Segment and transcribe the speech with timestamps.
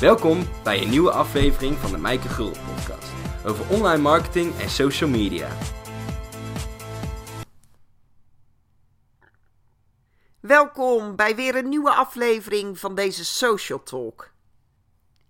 [0.00, 3.12] Welkom bij een nieuwe aflevering van de Mijke Gul podcast
[3.44, 5.48] over online marketing en social media.
[10.40, 14.32] Welkom bij weer een nieuwe aflevering van deze Social Talk.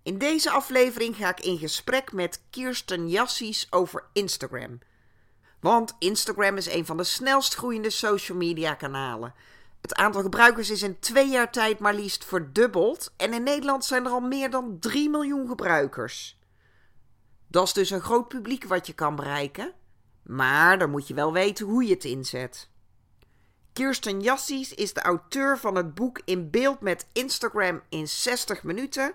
[0.02, 4.78] In deze aflevering ga ik in gesprek met Kirsten Jassies over Instagram.
[5.60, 9.34] Want Instagram is een van de snelst groeiende social media kanalen.
[9.86, 14.04] Het aantal gebruikers is in twee jaar tijd maar liefst verdubbeld en in Nederland zijn
[14.04, 16.38] er al meer dan 3 miljoen gebruikers.
[17.48, 19.72] Dat is dus een groot publiek wat je kan bereiken,
[20.22, 22.70] maar dan moet je wel weten hoe je het inzet.
[23.72, 29.12] Kirsten Jassies is de auteur van het boek In beeld met Instagram in 60 minuten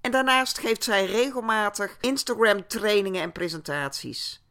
[0.00, 4.44] en daarnaast geeft zij regelmatig Instagram trainingen en presentaties.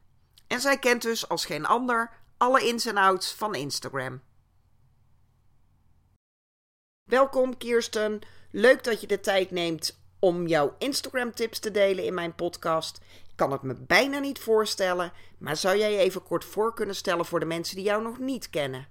[0.48, 4.22] En zij kent dus als geen ander alle ins en outs van Instagram.
[7.10, 8.20] Welkom Kirsten.
[8.52, 12.98] Leuk dat je de tijd neemt om jouw Instagram tips te delen in mijn podcast.
[13.30, 16.96] Ik kan het me bijna niet voorstellen, maar zou jij je even kort voor kunnen
[16.96, 18.88] stellen voor de mensen die jou nog niet kennen?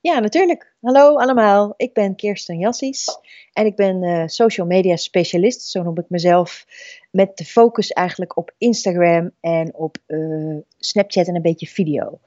[0.00, 0.74] Ja, natuurlijk.
[0.80, 1.74] Hallo allemaal.
[1.76, 3.04] Ik ben Kirsten Jassies
[3.52, 6.66] en ik ben uh, social media specialist, zo noem ik mezelf,
[7.10, 12.20] met de focus eigenlijk op Instagram en op uh, Snapchat en een beetje video.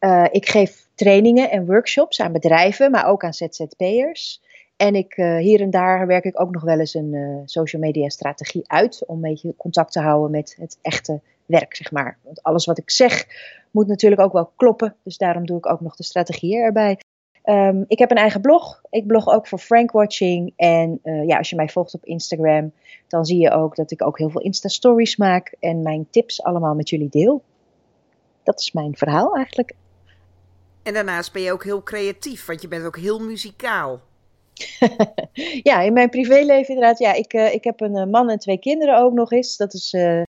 [0.00, 4.42] Uh, ik geef trainingen en workshops aan bedrijven, maar ook aan ZZP'ers.
[4.76, 7.82] En ik, uh, hier en daar werk ik ook nog wel eens een uh, social
[7.82, 9.06] media strategie uit.
[9.06, 12.18] Om een beetje contact te houden met het echte werk, zeg maar.
[12.22, 13.26] Want alles wat ik zeg
[13.70, 14.94] moet natuurlijk ook wel kloppen.
[15.02, 16.98] Dus daarom doe ik ook nog de strategieën erbij.
[17.44, 18.82] Um, ik heb een eigen blog.
[18.90, 20.52] Ik blog ook voor Frankwatching.
[20.56, 22.72] En ja, als je mij volgt op Instagram,
[23.08, 25.54] dan zie je ook dat ik ook heel veel Insta-stories maak.
[25.60, 27.42] En mijn tips allemaal met jullie deel.
[28.42, 29.74] Dat is mijn verhaal eigenlijk.
[30.88, 34.00] En daarnaast ben je ook heel creatief, want je bent ook heel muzikaal.
[35.70, 36.98] ja, in mijn privéleven inderdaad.
[36.98, 39.56] Ja, ik, uh, ik heb een uh, man en twee kinderen ook nog eens.
[39.56, 40.22] Dat is uh,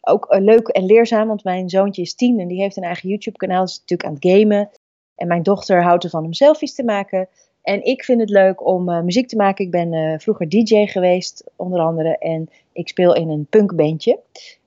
[0.00, 3.62] ook leuk en leerzaam, want mijn zoontje is tien en die heeft een eigen YouTube-kanaal.
[3.62, 4.70] Is natuurlijk aan het gamen.
[5.14, 7.28] En mijn dochter houdt ervan om selfies te maken.
[7.62, 9.64] En ik vind het leuk om muziek te maken.
[9.64, 12.18] Ik ben vroeger DJ geweest, onder andere.
[12.18, 14.20] En ik speel in een punkbandje.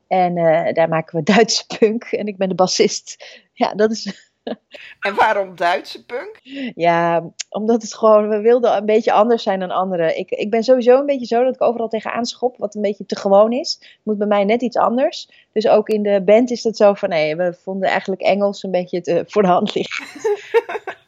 [0.08, 0.36] En
[0.74, 2.04] daar maken we Duitse punk.
[2.04, 3.26] En ik ben de bassist.
[3.54, 4.29] Ja, dat is
[5.00, 6.40] en waarom Duitse punk?
[6.76, 10.18] Ja, omdat het gewoon, we wilden een beetje anders zijn dan anderen.
[10.18, 13.06] Ik, ik ben sowieso een beetje zo dat ik overal tegenaan schop, wat een beetje
[13.06, 13.78] te gewoon is.
[13.80, 15.30] Het moet bij mij net iets anders.
[15.52, 18.72] Dus ook in de band is het zo van, nee, we vonden eigenlijk Engels een
[18.72, 20.06] beetje te voor de hand liggen.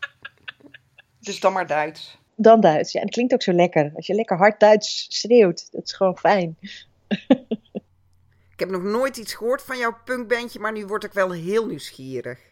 [1.19, 2.19] dus dan maar Duits.
[2.35, 2.99] Dan Duits, ja.
[2.99, 3.91] En het klinkt ook zo lekker.
[3.95, 6.57] Als je lekker hard Duits schreeuwt, dat is gewoon fijn.
[8.53, 11.65] ik heb nog nooit iets gehoord van jouw punkbandje, maar nu word ik wel heel
[11.65, 12.50] nieuwsgierig.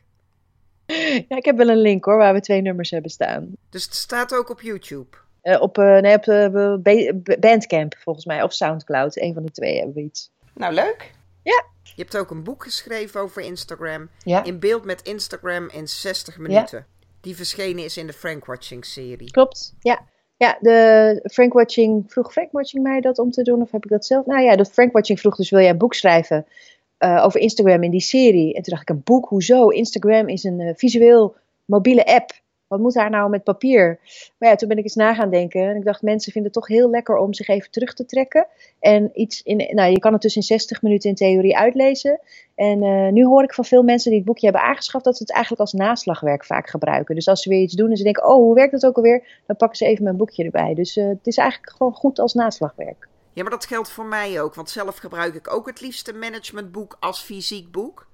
[1.28, 3.54] Ja, ik heb wel een link hoor, waar we twee nummers hebben staan.
[3.70, 5.18] Dus het staat ook op YouTube?
[5.44, 9.18] Uh, op, uh, nee, op uh, Bandcamp volgens mij, of Soundcloud.
[9.18, 10.32] Een van de twee hebben we iets.
[10.54, 11.12] Nou, leuk.
[11.44, 11.66] Ja.
[11.84, 14.10] Je hebt ook een boek geschreven over Instagram.
[14.24, 14.44] Ja.
[14.44, 16.78] In beeld met Instagram in 60 minuten.
[16.78, 17.08] Ja.
[17.22, 19.32] Die verschenen is in de Frankwatching-serie.
[19.32, 20.02] Klopt, ja.
[20.38, 22.04] Ja, de Frankwatching...
[22.08, 24.26] Vroeg Frankwatching mij dat om te doen, of heb ik dat zelf?
[24.26, 26.46] Nou ja, de Frankwatching vroeg dus, wil jij een boek schrijven
[27.00, 28.54] uh, over Instagram in die serie.
[28.54, 29.68] En toen dacht ik, een boek, hoezo?
[29.68, 32.32] Instagram is een uh, visueel mobiele app.
[32.68, 34.00] Wat moet daar nou met papier?
[34.38, 35.62] Maar ja, toen ben ik eens na gaan denken.
[35.62, 38.48] En ik dacht, mensen vinden het toch heel lekker om zich even terug te trekken.
[38.80, 42.20] En iets in, nou, je kan het dus in 60 minuten in theorie uitlezen.
[42.56, 45.24] En uh, nu hoor ik van veel mensen die het boekje hebben aangeschaft, dat ze
[45.24, 47.16] het eigenlijk als naslagwerk vaak gebruiken.
[47.16, 49.42] Dus als ze weer iets doen en ze denken, oh, hoe werkt dat ook alweer?
[49.46, 50.74] Dan pakken ze even mijn boekje erbij.
[50.74, 53.09] Dus het is eigenlijk gewoon goed als naslagwerk.
[53.34, 54.56] Ja, maar dat geldt voor mij ook.
[54.56, 58.08] Want zelf gebruik ik ook het liefst een managementboek als fysiek boek.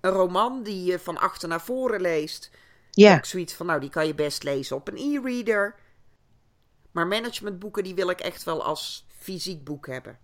[0.00, 2.50] Een roman die je van achter naar voren leest.
[2.90, 3.16] Ja.
[3.16, 5.74] Ik zoiets van, nou, die kan je best lezen op een e-reader.
[6.90, 10.18] Maar managementboeken, die wil ik echt wel als fysiek boek hebben.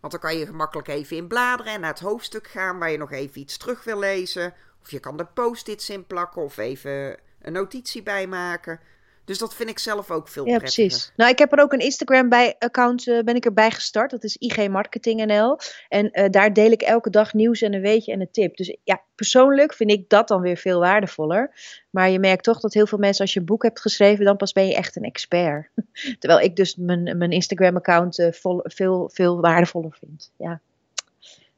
[0.00, 2.98] Want dan kan je gemakkelijk even in bladeren en naar het hoofdstuk gaan waar je
[2.98, 4.54] nog even iets terug wil lezen.
[4.82, 8.80] Of je kan er post-its in plakken of even een notitie bij maken.
[9.28, 10.86] Dus dat vind ik zelf ook veel ja, prettiger.
[10.86, 11.12] precies.
[11.16, 14.10] Nou, ik heb er ook een Instagram-account uh, ben ik erbij gestart.
[14.10, 15.58] Dat is IG Marketing NL.
[15.88, 18.56] En uh, daar deel ik elke dag nieuws en een weetje en een tip.
[18.56, 21.52] Dus ja, persoonlijk vind ik dat dan weer veel waardevoller.
[21.90, 24.36] Maar je merkt toch dat heel veel mensen, als je een boek hebt geschreven, dan
[24.36, 25.68] pas ben je echt een expert.
[26.18, 28.28] Terwijl ik dus mijn, mijn Instagram-account uh,
[28.62, 30.32] veel, veel waardevoller vind.
[30.36, 30.60] Ja.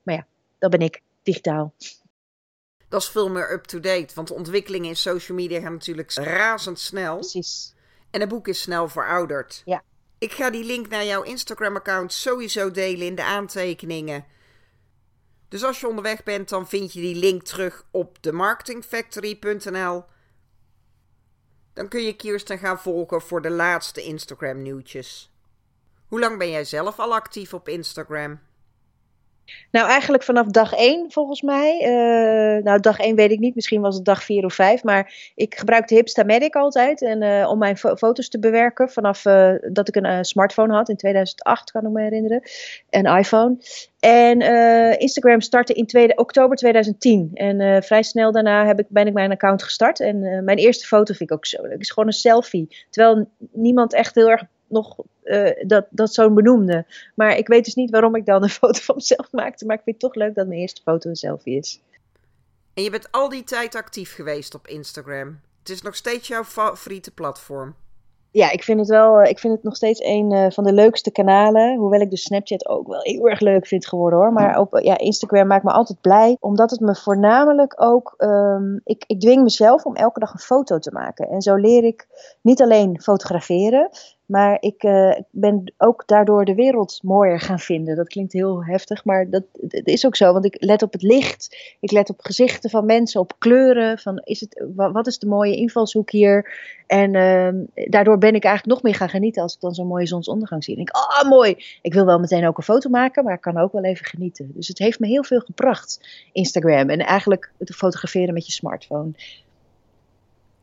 [0.02, 0.26] Maar ja,
[0.58, 1.74] dat ben ik, digitaal
[2.90, 4.14] dat is veel meer up-to-date.
[4.14, 7.18] Want de ontwikkelingen in social media gaan natuurlijk razendsnel.
[7.18, 7.74] Precies.
[8.10, 9.62] En het boek is snel verouderd.
[9.64, 9.82] Ja.
[10.18, 14.24] Ik ga die link naar jouw Instagram-account sowieso delen in de aantekeningen.
[15.48, 20.04] Dus als je onderweg bent, dan vind je die link terug op themarketingfactory.nl.
[21.72, 25.32] Dan kun je Kirsten gaan volgen voor de laatste Instagram-nieuwtjes.
[26.06, 28.40] Hoe lang ben jij zelf al actief op Instagram?
[29.70, 31.80] Nou, eigenlijk vanaf dag 1 volgens mij.
[31.82, 33.54] Uh, nou, dag 1 weet ik niet.
[33.54, 34.82] Misschien was het dag 4 of 5.
[34.82, 37.02] Maar ik gebruikte Hipstamatic altijd.
[37.02, 38.90] En, uh, om mijn fo foto's te bewerken.
[38.90, 40.88] Vanaf uh, dat ik een smartphone had.
[40.88, 42.42] In 2008 kan ik me herinneren.
[42.90, 43.56] Een iPhone.
[44.00, 44.40] En
[44.98, 47.30] Instagram startte in tweede, oktober 2010.
[47.34, 50.00] En vrij snel daarna heb ik, ben ik mijn account gestart.
[50.00, 51.72] En mijn eerste foto vind ik ook zo leuk.
[51.72, 52.86] Het is gewoon een selfie.
[52.90, 56.86] Terwijl niemand echt heel erg nog uh, dat, dat zo'n benoemde.
[57.14, 59.66] Maar ik weet dus niet waarom ik dan een foto van mezelf maakte.
[59.66, 61.80] Maar ik vind het toch leuk dat mijn eerste foto een selfie is.
[62.74, 65.40] En je bent al die tijd actief geweest op Instagram.
[65.58, 67.74] Het is nog steeds jouw favoriete platform.
[68.32, 69.20] Ja, ik vind het wel.
[69.20, 71.76] Eh, ik vind het nog steeds een uh, van de leukste kanalen.
[71.76, 74.32] Hoewel ik de Snapchat ook wel heel erg leuk vind geworden hoor.
[74.32, 76.36] Maar op ja, Instagram maakt me altijd blij.
[76.40, 78.14] Omdat het me voornamelijk ook.
[78.18, 81.28] Um, ik, ik dwing mezelf om elke dag een foto te maken.
[81.28, 82.06] En zo leer ik
[82.40, 83.90] niet alleen fotograferen.
[84.30, 87.96] Maar ik uh, ben ook daardoor de wereld mooier gaan vinden.
[87.96, 90.32] Dat klinkt heel heftig, maar dat, is ook zo.
[90.32, 93.98] Want ik let op het licht, ik let op gezichten van mensen, op kleuren.
[93.98, 96.52] Van is het, wat is de mooie invalshoek hier?
[96.86, 97.48] En uh,
[97.88, 100.76] daardoor ben ik eigenlijk nog meer gaan genieten als ik dan zo'n mooie zonsondergang zie.
[100.76, 103.40] En denk ik, oh mooi, ik wil wel meteen ook een foto maken, maar ik
[103.40, 104.52] kan ook wel even genieten.
[104.54, 106.00] Dus het heeft me heel veel gebracht,
[106.32, 106.90] Instagram.
[106.90, 109.12] En eigenlijk het fotograferen met je smartphone.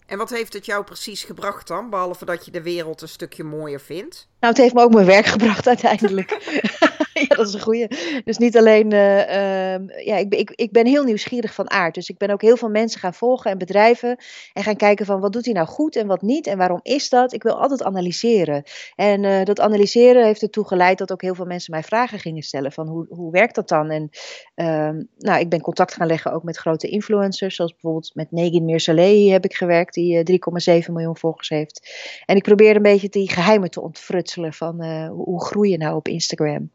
[0.08, 3.44] En wat heeft het jou precies gebracht dan, behalve dat je de wereld een stukje
[3.44, 4.28] mooier vindt?
[4.40, 6.30] Nou, het heeft me ook mijn werk gebracht uiteindelijk.
[7.28, 7.88] ja, dat is een goeie.
[8.24, 11.94] Dus niet alleen, uh, uh, ja, ik, ik, ik ben heel nieuwsgierig van aard.
[11.94, 14.18] Dus ik ben ook heel veel mensen gaan volgen en bedrijven.
[14.54, 16.48] En gaan kijken van wat doet hij nou goed en wat niet.
[16.48, 17.34] En waarom is dat?
[17.34, 18.64] Ik wil altijd analyseren.
[18.96, 22.44] En uh, dat analyseren heeft ertoe geleid dat ook heel veel mensen mij vragen gingen
[22.44, 22.72] stellen.
[22.72, 23.90] Van hoe, hoe werkt dat dan?
[23.90, 24.10] En
[24.56, 27.56] ehm, nou, ik ben contact gaan leggen ook met grote influencers.
[27.56, 29.94] Zoals bijvoorbeeld met Negin Mirsaleh heb ik gewerkt.
[29.94, 30.40] Die
[30.84, 31.90] 3,7 miljoen volgers heeft.
[32.26, 36.08] En ik probeerde een beetje die geheimen te ontfrutselen van hoe groei je nou op
[36.08, 36.72] Instagram.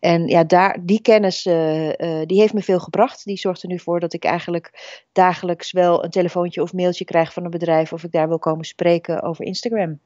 [0.00, 3.24] En ja, daar, die kennis uh, uh, die heeft me veel gebracht.
[3.24, 7.32] Die zorgt er nu voor dat ik eigenlijk dagelijks wel een telefoontje of mailtje krijg
[7.32, 10.00] van een bedrijf of ik daar wil komen spreken over Instagram.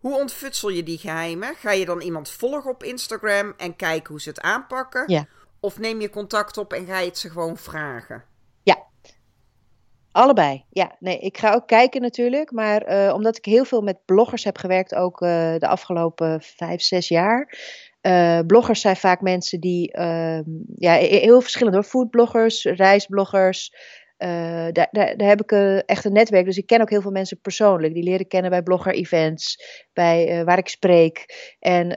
[0.00, 1.54] Hoe ontfutsel je die geheimen?
[1.54, 5.04] Ga je dan iemand volgen op Instagram en kijken hoe ze het aanpakken?
[5.06, 5.26] Ja.
[5.60, 8.24] Of neem je contact op en ga je het ze gewoon vragen?
[10.14, 10.96] Allebei, ja.
[10.98, 12.50] Nee, ik ga ook kijken natuurlijk.
[12.50, 15.28] Maar uh, omdat ik heel veel met bloggers heb gewerkt, ook uh,
[15.58, 17.58] de afgelopen vijf, zes jaar.
[18.06, 20.42] Uh, bloggers zijn vaak mensen die, ehm,
[20.76, 21.84] ja, heel verschillend hoor.
[21.84, 23.72] Foodbloggers, reisbloggers,
[24.16, 26.44] daar, daar, heb ik uh, echt een netwerk.
[26.44, 27.94] Dus ik ken ook heel veel mensen persoonlijk.
[27.94, 29.62] Die leren kennen bij blogger-events,
[29.92, 31.26] bij uh, waar ik spreek.
[31.60, 31.88] En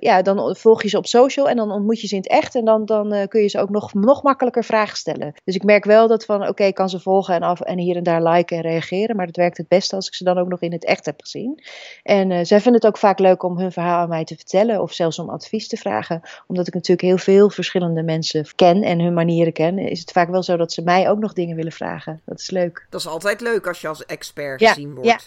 [0.00, 2.54] ja, dan volg je ze op social en dan ontmoet je ze in het echt.
[2.54, 5.34] En dan, dan kun je ze ook nog, nog makkelijker vragen stellen.
[5.44, 7.96] Dus ik merk wel dat van, oké, ik kan ze volgen en, af, en hier
[7.96, 9.16] en daar liken en reageren.
[9.16, 11.20] Maar het werkt het beste als ik ze dan ook nog in het echt heb
[11.20, 11.62] gezien.
[12.02, 14.82] En zij vinden het ook vaak leuk om hun verhaal aan mij te vertellen.
[14.82, 16.20] Of zelfs om advies te vragen.
[16.46, 19.78] Omdat ik natuurlijk heel veel verschillende mensen ken en hun manieren ken.
[19.78, 22.22] Is het vaak wel zo dat ze mij ook nog dingen willen vragen.
[22.24, 22.86] Dat is leuk.
[22.90, 25.08] Dat is altijd leuk als je als expert gezien wordt.
[25.08, 25.18] Ja.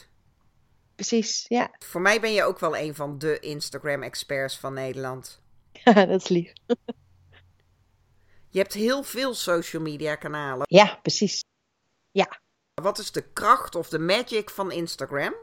[0.95, 1.71] Precies, ja.
[1.85, 5.41] Voor mij ben je ook wel een van de Instagram-experts van Nederland.
[5.83, 6.53] dat is lief.
[8.49, 10.65] Je hebt heel veel social media kanalen.
[10.69, 11.43] Ja, precies.
[12.11, 12.39] Ja.
[12.73, 15.35] Wat is de kracht of de magic van Instagram?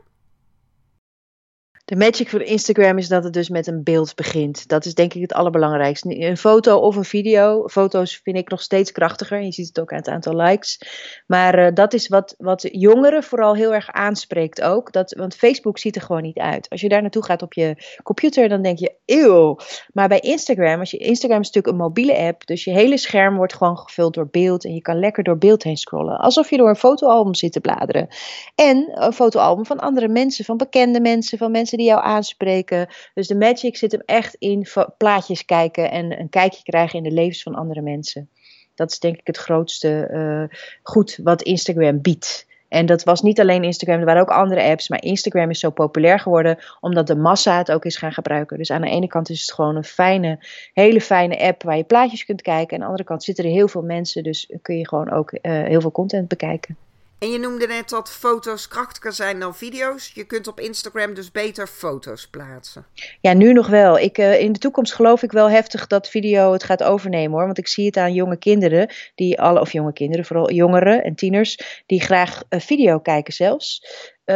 [1.88, 4.68] De magic van Instagram is dat het dus met een beeld begint.
[4.68, 6.20] Dat is denk ik het allerbelangrijkste.
[6.20, 7.68] Een foto of een video.
[7.68, 9.42] Foto's vind ik nog steeds krachtiger.
[9.42, 10.80] Je ziet het ook aan het aantal likes.
[11.26, 14.92] Maar uh, dat is wat, wat jongeren vooral heel erg aanspreekt ook.
[14.92, 16.68] Dat, want Facebook ziet er gewoon niet uit.
[16.68, 19.58] Als je daar naartoe gaat op je computer, dan denk je, eeuw.
[19.92, 22.46] Maar bij Instagram, als je, Instagram is natuurlijk een mobiele app.
[22.46, 24.64] Dus je hele scherm wordt gewoon gevuld door beeld.
[24.64, 26.18] En je kan lekker door beeld heen scrollen.
[26.18, 28.08] Alsof je door een fotoalbum zit te bladeren.
[28.54, 30.44] En een fotoalbum van andere mensen.
[30.44, 31.38] Van bekende mensen.
[31.38, 32.88] Van mensen die jou aanspreken.
[33.14, 34.66] Dus de magic zit hem echt in
[34.96, 38.28] plaatjes kijken en een kijkje krijgen in de levens van andere mensen.
[38.74, 42.46] Dat is denk ik het grootste uh, goed wat Instagram biedt.
[42.68, 44.88] En dat was niet alleen Instagram, er waren ook andere apps.
[44.88, 48.58] Maar Instagram is zo populair geworden omdat de massa het ook is gaan gebruiken.
[48.58, 50.38] Dus aan de ene kant is het gewoon een fijne,
[50.72, 52.68] hele fijne app waar je plaatjes kunt kijken.
[52.68, 55.32] En aan de andere kant zitten er heel veel mensen, dus kun je gewoon ook
[55.32, 56.76] uh, heel veel content bekijken.
[57.18, 60.10] En je noemde net dat foto's krachtiger zijn dan video's.
[60.14, 62.86] Je kunt op Instagram dus beter foto's plaatsen.
[63.20, 63.98] Ja, nu nog wel.
[63.98, 67.44] Ik, uh, in de toekomst geloof ik wel heftig dat video het gaat overnemen hoor.
[67.46, 71.14] Want ik zie het aan jonge kinderen, die alle, of jonge kinderen, vooral jongeren en
[71.14, 73.82] tieners, die graag uh, video kijken zelfs.
[74.24, 74.34] Uh,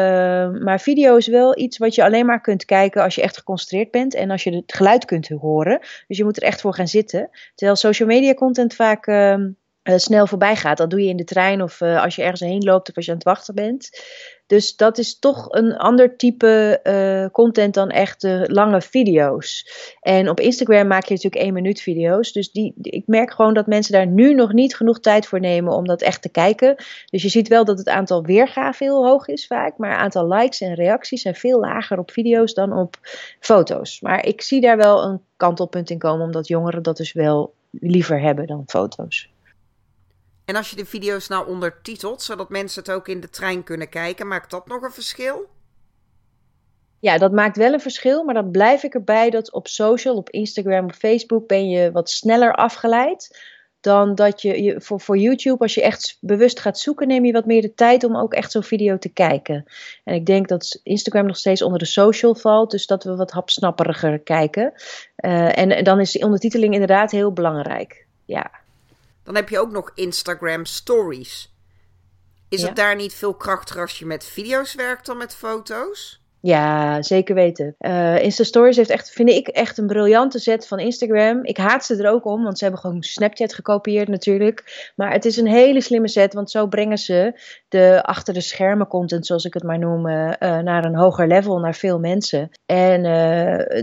[0.51, 3.91] maar video is wel iets wat je alleen maar kunt kijken als je echt geconcentreerd
[3.91, 5.79] bent en als je het geluid kunt horen.
[6.09, 7.31] Dus je moet er echt voor gaan zitten.
[7.55, 9.07] Terwijl social media content vaak
[9.83, 10.77] uh, snel voorbij gaat.
[10.77, 13.05] Dat doe je in de trein of uh, als je ergens heen loopt of als
[13.05, 13.91] je aan het wachten bent.
[14.47, 19.71] Dus dat is toch een ander type uh, content dan echt lange video's.
[20.01, 22.33] En op Instagram maak je natuurlijk één minuut video's.
[22.33, 25.73] Dus die, ik merk gewoon dat mensen daar nu nog niet genoeg tijd voor nemen
[25.73, 26.75] om dat echt te kijken.
[27.11, 29.79] Dus je ziet wel dat het aantal weergaven heel hoog is vaak.
[29.79, 32.97] Maar het aantal likes en reacties zijn veel lager op video's dan op
[33.41, 34.01] foto's.
[34.01, 38.21] Maar ik zie daar wel een kantelpunt in komen, omdat jongeren dat dus wel liever
[38.21, 39.32] hebben dan foto's.
[40.53, 43.89] En als je de video's nou ondertitelt, zodat mensen het ook in de trein kunnen
[43.89, 45.47] kijken, maakt dat nog een verschil?
[47.01, 50.31] Ja, dat maakt wel een verschil, maar dan blijf ik erbij dat op social, op
[50.31, 53.41] Instagram, op Facebook ben je wat sneller afgeleid
[53.81, 57.47] dan dat je, je voor, YouTube, als je echt bewust gaat zoeken, neem je wat
[57.47, 59.65] meer de tijd om ook echt zo'n video te kijken.
[60.05, 63.31] En ik denk dat Instagram nog steeds onder de social valt, dus dat we wat
[63.31, 64.73] hapsnapperiger kijken.
[65.25, 68.07] Uh, en, en dan is de ondertiteling inderdaad heel belangrijk.
[68.25, 68.62] Ja.
[69.33, 71.55] Dan heb je ook nog Instagram Stories.
[72.49, 76.22] Is het daar niet veel krachtiger als je met video's werkt dan met foto's?
[76.43, 77.75] Ja, zeker weten.
[77.81, 81.45] Uh, Insta Stories heeft echt, vind ik, echt een briljante set van Instagram.
[81.45, 84.93] Ik haat ze er ook om, want ze hebben gewoon Snapchat gekopieerd natuurlijk.
[84.97, 88.87] Maar het is een hele slimme set, want zo brengen ze de achter de schermen
[88.87, 92.51] content, zoals ik het maar noem, uh, naar een hoger level, naar veel mensen.
[92.67, 93.03] En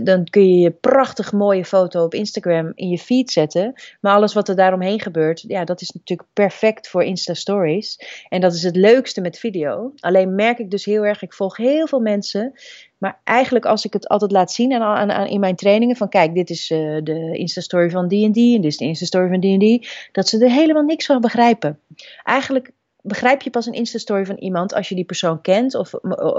[0.04, 3.72] dan kun je je prachtig mooie foto op Instagram in je feed zetten.
[4.00, 8.24] Maar alles wat er daaromheen gebeurt, ja, dat is natuurlijk perfect voor Insta Stories.
[8.28, 9.92] En dat is het leukste met video.
[9.96, 12.49] Alleen merk ik dus heel erg, ik volg heel veel mensen
[12.98, 16.34] maar eigenlijk als ik het altijd laat zien aan, aan, in mijn trainingen van kijk,
[16.34, 19.40] dit is uh, de Insta-story van die en die en dit is de Insta-story van
[19.40, 21.80] die en die, dat ze er helemaal niks van begrijpen.
[22.22, 22.70] Eigenlijk
[23.02, 25.92] begrijp je pas een Insta-story van iemand als je die persoon kent of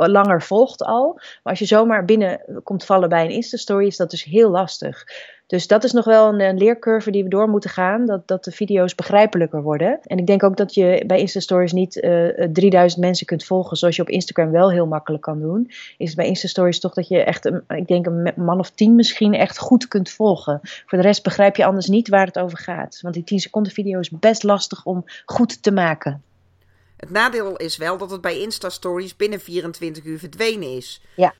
[0.07, 1.13] langer volgt al.
[1.13, 5.03] Maar als je zomaar binnen komt vallen bij een Insta-story is dat dus heel lastig.
[5.51, 8.43] Dus dat is nog wel een, een, leercurve die we door moeten gaan, dat, dat
[8.43, 9.99] de video's begrijpelijker worden.
[10.03, 13.77] En ik denk ook dat je bij Insta-stories niet uh, eh, 3000 mensen kunt volgen,
[13.77, 15.71] zoals je op Instagram wel heel makkelijk kan doen.
[15.97, 18.95] Is het bij Insta-stories toch dat je echt, een, ik denk een man of tien
[18.95, 20.59] misschien echt goed kunt volgen.
[20.61, 22.99] Voor de rest begrijp je anders niet waar het over gaat.
[23.01, 26.23] Want die 10 seconden video is best lastig om goed te maken.
[26.97, 31.01] Het nadeel is wel dat het bij Insta-stories binnen 24 uur verdwenen is.
[31.15, 31.33] Ja.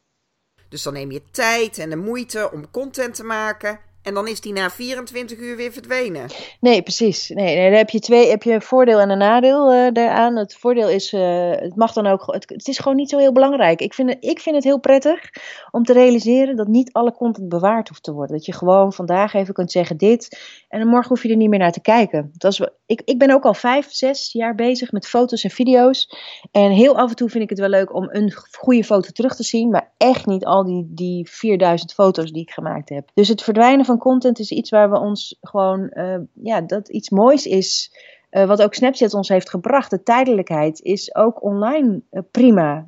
[0.70, 3.89] Dus dan neem je tijd en de moeite om content te maken.
[4.03, 6.25] En dan is die na 24 uur weer verdwenen.
[6.60, 7.29] Nee, precies.
[7.29, 10.36] Nee, nee, dan heb je twee, heb je een voordeel en een nadeel uh, daaraan.
[10.36, 13.81] Het voordeel is, uh, het mag dan ook, het, is gewoon niet zo heel belangrijk.
[13.81, 15.29] Ik vind, het, ik vind het heel prettig
[15.72, 18.36] om te realiseren dat niet alle content bewaard hoeft te worden.
[18.36, 20.39] Dat je gewoon vandaag even kunt zeggen dit
[20.70, 22.31] en morgen hoef je er niet meer naar te kijken.
[22.34, 26.15] Dat is, ik, ik ben ook al vijf, zes jaar bezig met foto's en video's.
[26.51, 29.36] En heel af en toe vind ik het wel leuk om een goede foto terug
[29.36, 33.10] te zien, maar echt niet al die, die 4000 foto's die ik gemaakt heb.
[33.13, 36.90] Dus het verdwijnen van van content is iets waar we ons gewoon, uh, ja, dat
[36.90, 37.96] iets moois is.
[38.32, 42.86] Uh, wat ook Snapchat ons heeft gebracht, de tijdelijkheid, is ook online uh, prima.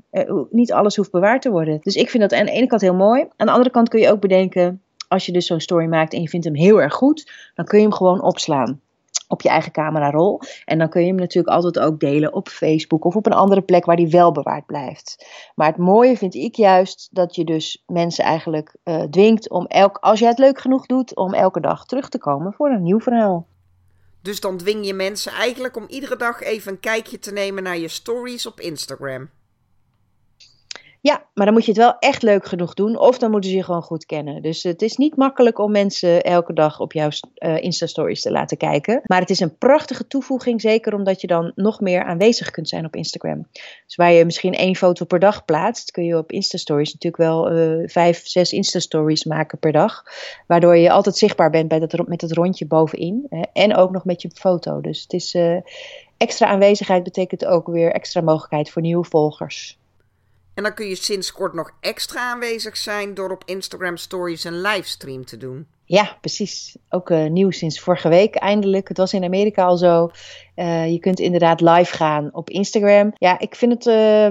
[0.50, 1.80] niet alles hoeft bewaard te worden.
[1.82, 3.22] Dus ik vind dat aan de ene kant heel mooi.
[3.36, 6.22] Aan de andere kant kun je ook bedenken, als je dus zo'n story maakt en
[6.22, 8.82] je vindt hem heel erg goed, dan kun je hem gewoon opslaan
[9.28, 10.42] op je eigen camerarol.
[10.66, 13.62] En dan kun je hem natuurlijk altijd ook delen op Facebook of op een andere
[13.62, 15.26] plek waar die wel bewaard blijft.
[15.56, 19.98] Maar het mooie vind ik juist dat je dus mensen eigenlijk uh, dwingt om elk,
[19.98, 23.00] als je het leuk genoeg doet, om elke dag terug te komen voor een nieuw
[23.00, 23.48] verhaal.
[24.22, 27.78] Dus dan dwing je mensen eigenlijk om iedere dag even een kijkje te nemen naar
[27.78, 29.30] je stories op Instagram.
[31.04, 33.00] Ja, maar dan moet je het wel echt leuk genoeg doen.
[33.00, 34.42] Of dan moeten ze je gewoon goed kennen.
[34.42, 38.58] Dus het is niet makkelijk om mensen elke dag op jouw uh, Insta-stories te laten
[38.58, 39.02] kijken.
[39.04, 40.62] Maar het is een prachtige toevoeging.
[40.62, 43.48] Zeker omdat je dan nog meer aanwezig kunt zijn op Instagram.
[43.86, 47.52] Dus waar je misschien één foto per dag plaatst, kun je op Insta-stories natuurlijk wel
[47.52, 50.04] uh, vijf, zes Insta-stories maken per dag.
[50.48, 53.26] Waardoor je altijd zichtbaar bent bij dat, met het rondje bovenin.
[53.30, 54.82] Hè, en ook nog met je foto.
[54.82, 55.58] Dus het is uh,
[56.18, 59.82] extra aanwezigheid betekent ook weer extra mogelijkheid voor nieuwe volgers.
[60.54, 64.62] En dan kun je sinds kort nog extra aanwezig zijn door op Instagram Stories een
[64.62, 65.68] livestream te doen.
[65.94, 66.78] Ja, precies.
[66.90, 68.88] Ook uh, nieuw sinds vorige week eindelijk.
[68.88, 70.12] Het was in Amerika al zo.
[70.56, 73.12] Uh, je kunt inderdaad live gaan op Instagram.
[73.18, 73.86] Ja, ik vind het.
[73.86, 74.26] Uh,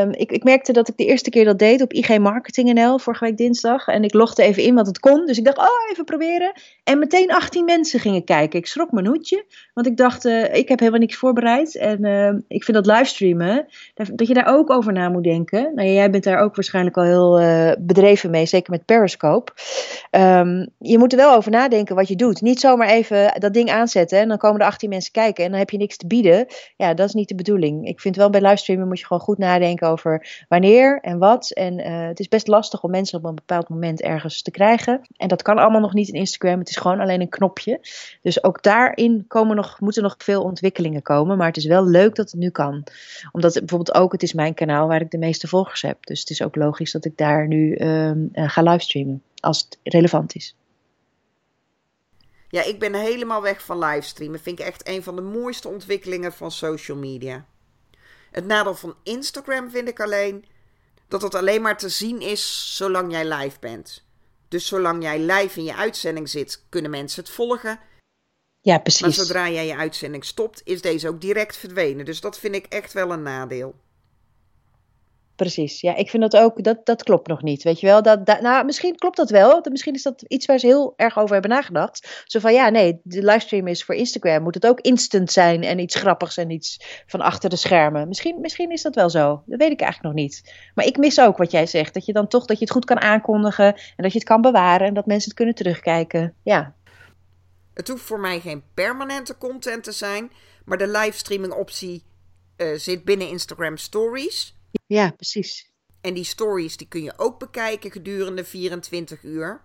[0.00, 2.98] um, ik, ik merkte dat ik de eerste keer dat deed op IG Marketing NL
[2.98, 3.86] vorige week dinsdag.
[3.86, 5.26] En ik logde even in wat het kon.
[5.26, 6.52] Dus ik dacht, oh, even proberen.
[6.84, 8.58] En meteen 18 mensen gingen kijken.
[8.58, 9.44] Ik schrok mijn hoedje.
[9.74, 11.76] Want ik dacht, uh, ik heb helemaal niks voorbereid.
[11.76, 15.72] En ehm, ik vind dat livestreamen, dat je daar ook over na moet denken.
[15.74, 19.52] Nou, jij bent daar ook waarschijnlijk al heel eh, bedreven mee, zeker met Periscope.
[20.78, 22.40] Je moet er wel over nadenken wat je doet.
[22.40, 25.44] Niet zomaar even dat ding aanzetten en dan komen er 18 mensen kijken.
[25.44, 26.46] En dan heb je niks te bieden.
[26.76, 27.86] Ja, dat is niet de bedoeling.
[27.86, 31.50] Ik vind wel bij livestreamen moet je gewoon goed nadenken over wanneer en wat.
[31.50, 35.00] En uh, het is best lastig om mensen op een bepaald moment ergens te krijgen.
[35.16, 36.58] En dat kan allemaal nog niet in Instagram.
[36.58, 37.80] Het is gewoon alleen een knopje.
[38.22, 41.36] Dus ook daarin komen nog, moeten nog veel ontwikkelingen komen.
[41.36, 42.84] Maar het is wel leuk dat het nu kan.
[43.32, 46.06] Omdat bijvoorbeeld ook, het is mijn kanaal waar ik de meeste volgers heb.
[46.06, 49.22] Dus het is ook logisch dat ik daar nu uh, ga livestreamen.
[49.40, 50.56] Als het relevant is.
[52.48, 54.40] Ja, ik ben helemaal weg van livestreamen.
[54.40, 57.46] Vind ik echt een van de mooiste ontwikkelingen van social media.
[58.30, 60.44] Het nadeel van Instagram vind ik alleen
[61.08, 64.04] dat het alleen maar te zien is zolang jij live bent.
[64.48, 67.80] Dus zolang jij live in je uitzending zit, kunnen mensen het volgen.
[68.60, 69.00] Ja, precies.
[69.00, 72.04] Maar zodra jij je uitzending stopt, is deze ook direct verdwenen.
[72.04, 73.74] Dus dat vind ik echt wel een nadeel.
[75.36, 78.02] Precies, ja, ik vind dat ook, dat, dat klopt nog niet, weet je wel.
[78.02, 81.18] Dat, dat, nou, misschien klopt dat wel, misschien is dat iets waar ze heel erg
[81.18, 82.22] over hebben nagedacht.
[82.24, 85.78] Zo van, ja, nee, de livestream is voor Instagram, moet het ook instant zijn en
[85.78, 88.08] iets grappigs en iets van achter de schermen.
[88.08, 90.54] Misschien, misschien is dat wel zo, dat weet ik eigenlijk nog niet.
[90.74, 92.84] Maar ik mis ook wat jij zegt, dat je dan toch, dat je het goed
[92.84, 96.74] kan aankondigen en dat je het kan bewaren en dat mensen het kunnen terugkijken, ja.
[97.74, 100.32] Het hoeft voor mij geen permanente content te zijn,
[100.64, 102.04] maar de livestreaming optie
[102.56, 104.55] uh, zit binnen Instagram Stories...
[104.86, 105.70] Ja, precies.
[106.00, 109.62] En die stories die kun je ook bekijken gedurende 24 uur.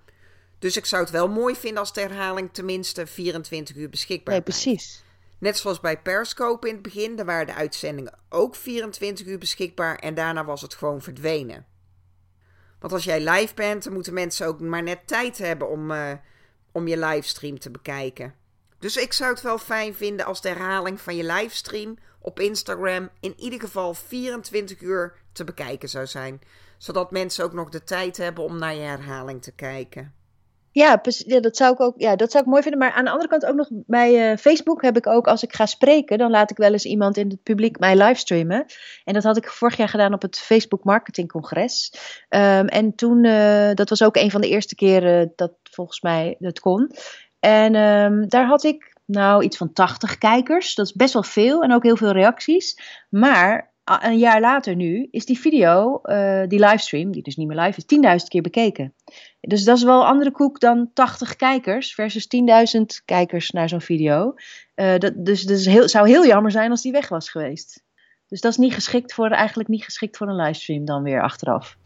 [0.60, 4.44] Dus ik zou het wel mooi vinden als de herhaling tenminste 24 uur beschikbaar Nee,
[4.44, 5.04] precies.
[5.38, 9.96] Net zoals bij Periscope in het begin, daar waren de uitzendingen ook 24 uur beschikbaar
[9.96, 11.66] en daarna was het gewoon verdwenen.
[12.80, 16.12] Want als jij live bent, dan moeten mensen ook maar net tijd hebben om, uh,
[16.72, 18.36] om je livestream te bekijken.
[18.80, 23.10] Dus ik zou het wel fijn vinden als de herhaling van je livestream op Instagram
[23.20, 26.42] in ieder geval 24 uur te bekijken zou zijn.
[26.78, 30.14] Zodat mensen ook nog de tijd hebben om naar je herhaling te kijken.
[30.74, 32.80] Ja, dat zou ik ook ja, dat zou ik mooi vinden.
[32.80, 35.54] Maar aan de andere kant ook nog bij uh, Facebook heb ik ook, als ik
[35.54, 38.66] ga spreken, dan laat ik wel eens iemand in het publiek mij livestreamen.
[39.04, 41.94] En dat had ik vorig jaar gedaan op het Facebook Marketing Congres.
[42.30, 46.36] Um, en toen, uh, dat was ook een van de eerste keren dat volgens mij
[46.40, 46.92] dat kon.
[47.40, 50.76] En um, daar had ik nou iets van 80 kijkers.
[50.76, 52.80] Dat is best wel veel en ook heel veel reacties.
[53.10, 57.60] Maar een jaar later nu is die video, uh, die livestream, die dus niet meer
[57.60, 58.94] live is, 10.000 keer bekeken.
[59.42, 62.28] Dus dat is wel een andere koek dan 80 kijkers versus
[62.78, 64.34] 10.000 kijkers naar zo'n video.
[64.76, 67.84] Uh, dat, dus het heel, zou heel jammer zijn als die weg was geweest.
[68.28, 71.78] Dus dat is niet geschikt voor, eigenlijk niet geschikt voor een livestream dan weer achteraf.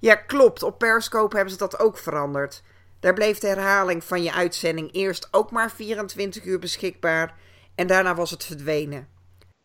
[0.00, 0.62] Ja, klopt.
[0.62, 2.62] Op Periscope hebben ze dat ook veranderd.
[3.00, 7.34] Daar bleef de herhaling van je uitzending eerst ook maar 24 uur beschikbaar
[7.74, 9.08] en daarna was het verdwenen.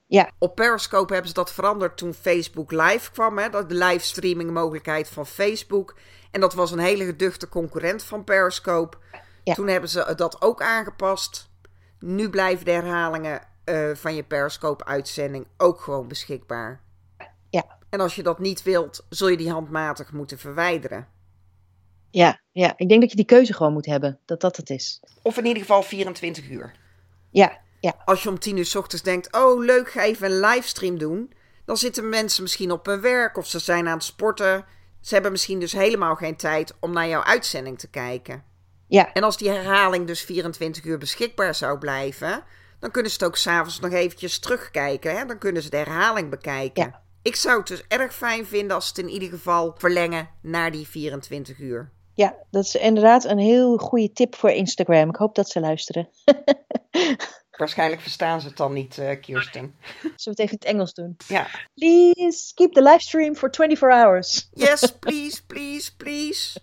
[0.08, 0.32] Ja.
[0.38, 5.28] Op Periscope hebben ze dat veranderd toen Facebook Live kwam, hè, de livestreaming mogelijkheid van
[5.28, 5.96] Facebook.
[6.32, 8.98] En dat was een hele geduchte concurrent van Periscope.
[9.44, 9.54] Ja.
[9.54, 11.50] Toen hebben ze dat ook aangepast.
[12.00, 16.82] Nu blijven de herhalingen uh, van je Periscope-uitzending ook gewoon beschikbaar.
[17.50, 17.78] Ja.
[17.90, 21.08] En als je dat niet wilt, zul je die handmatig moeten verwijderen.
[22.14, 24.20] Ja, ja, ik denk dat je die keuze gewoon moet hebben.
[24.26, 25.00] Dat dat het is.
[25.22, 26.74] Of in ieder geval 24 uur.
[27.32, 27.94] Ja, ja.
[28.06, 31.34] Als je om 10 uur s ochtends denkt: oh leuk, ga even een livestream doen.
[31.66, 34.66] Dan zitten mensen misschien op hun werk of ze zijn aan het sporten.
[35.02, 38.44] Ze hebben misschien dus helemaal geen tijd om naar jouw uitzending te kijken.
[38.88, 39.14] Ja.
[39.14, 42.44] En als die herhaling dus 24 uur beschikbaar zou blijven,
[42.80, 45.18] dan kunnen ze het ook s'avonds nog eventjes terugkijken.
[45.18, 45.26] Hè?
[45.26, 46.84] Dan kunnen ze de herhaling bekijken.
[46.84, 47.02] Ja.
[47.22, 50.72] Ik zou het dus erg fijn vinden als ze het in ieder geval verlengen naar
[50.72, 51.92] die 24 uur.
[52.16, 55.10] Ja, dat is inderdaad een heel goede tip voor Instagram.
[55.10, 56.10] Ik hoop dat ze luisteren.
[57.58, 59.76] Waarschijnlijk verstaan ze het dan niet, uh, Kirsten.
[60.02, 61.16] Zullen we het even in het Engels doen?
[61.28, 61.48] Ja.
[61.74, 64.50] Please keep the livestream for 24 hours.
[64.54, 66.60] Yes, please, please, please.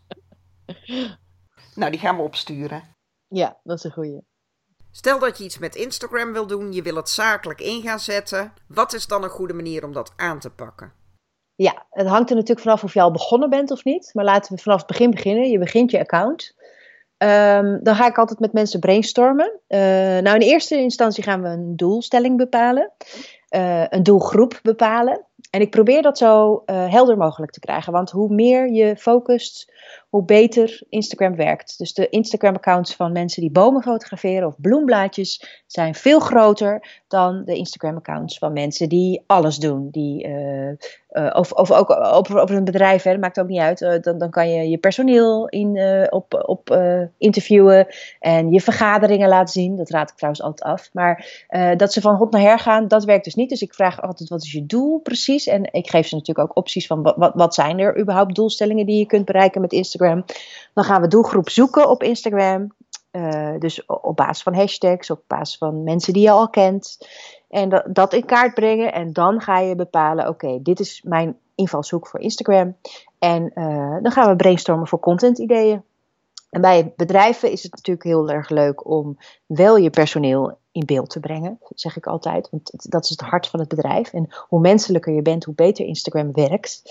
[1.75, 2.97] nou, die gaan we opsturen.
[3.29, 4.25] Ja, dat is een goede.
[4.91, 8.53] Stel dat je iets met Instagram wil doen, je wil het zakelijk in gaan zetten.
[8.67, 10.93] Wat is dan een goede manier om dat aan te pakken?
[11.63, 14.11] Ja, het hangt er natuurlijk vanaf of je al begonnen bent of niet.
[14.13, 15.51] Maar laten we vanaf het begin beginnen.
[15.51, 16.55] Je begint je account.
[17.19, 19.61] Um, dan ga ik altijd met mensen brainstormen.
[19.69, 19.79] Uh,
[20.19, 22.93] nou, in eerste instantie gaan we een doelstelling bepalen.
[23.51, 25.27] Uh, een doelgroep bepalen.
[25.51, 27.93] En ik probeer dat zo uh, helder mogelijk te krijgen.
[27.93, 29.73] Want hoe meer je focust,
[30.09, 31.79] hoe beter Instagram werkt.
[31.79, 37.55] Dus de Instagram-accounts van mensen die bomen fotograferen of bloemblaadjes zijn veel groter dan de
[37.55, 39.89] Instagram-accounts van mensen die alles doen.
[39.91, 40.71] Die, uh,
[41.11, 44.03] uh, of, of ook over, een bedrijf, hè, maakt ook niet uit.
[44.05, 45.79] Dan, dan kan je je personeel in,
[46.11, 46.79] op, op
[47.19, 47.87] interviewen
[48.21, 49.77] en je vergaderingen laten zien.
[49.77, 50.91] Dat raad ik trouwens altijd af.
[50.93, 51.27] Maar
[51.77, 53.49] dat ze van hot naar her gaan, dat werkt dus niet.
[53.49, 55.30] Dus ik vraag altijd, wat is je doel precies?
[55.39, 58.99] En ik geef ze natuurlijk ook opties van, wat, wat zijn er überhaupt doelstellingen die
[58.99, 60.25] je kunt bereiken met Instagram?
[60.75, 62.73] Dan gaan we doelgroep zoeken op Instagram.
[63.13, 67.09] Uh, dus op basis van hashtags, op basis van mensen die je al kent.
[67.49, 68.93] En dat, dat in kaart brengen.
[68.93, 72.77] En dan ga je bepalen: oké, dit is mijn invalshoek voor Instagram.
[73.19, 75.83] En uh, dan gaan we brainstormen voor content ideeën.
[76.51, 81.11] En bij bedrijven is het natuurlijk heel erg leuk om wel je personeel in beeld
[81.11, 82.49] te brengen, zeg ik altijd.
[82.51, 84.13] Want dat is het hart van het bedrijf.
[84.13, 86.83] En hoe menselijker je bent, hoe beter Instagram werkt.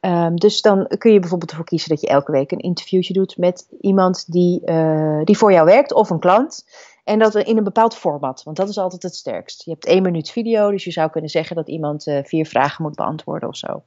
[0.00, 3.36] Um, dus dan kun je bijvoorbeeld ervoor kiezen dat je elke week een interviewtje doet
[3.36, 6.64] met iemand die, uh, die voor jou werkt of een klant.
[7.04, 9.64] En dat in een bepaald format, want dat is altijd het sterkst.
[9.64, 12.84] Je hebt één minuut video, dus je zou kunnen zeggen dat iemand uh, vier vragen
[12.84, 13.82] moet beantwoorden of zo.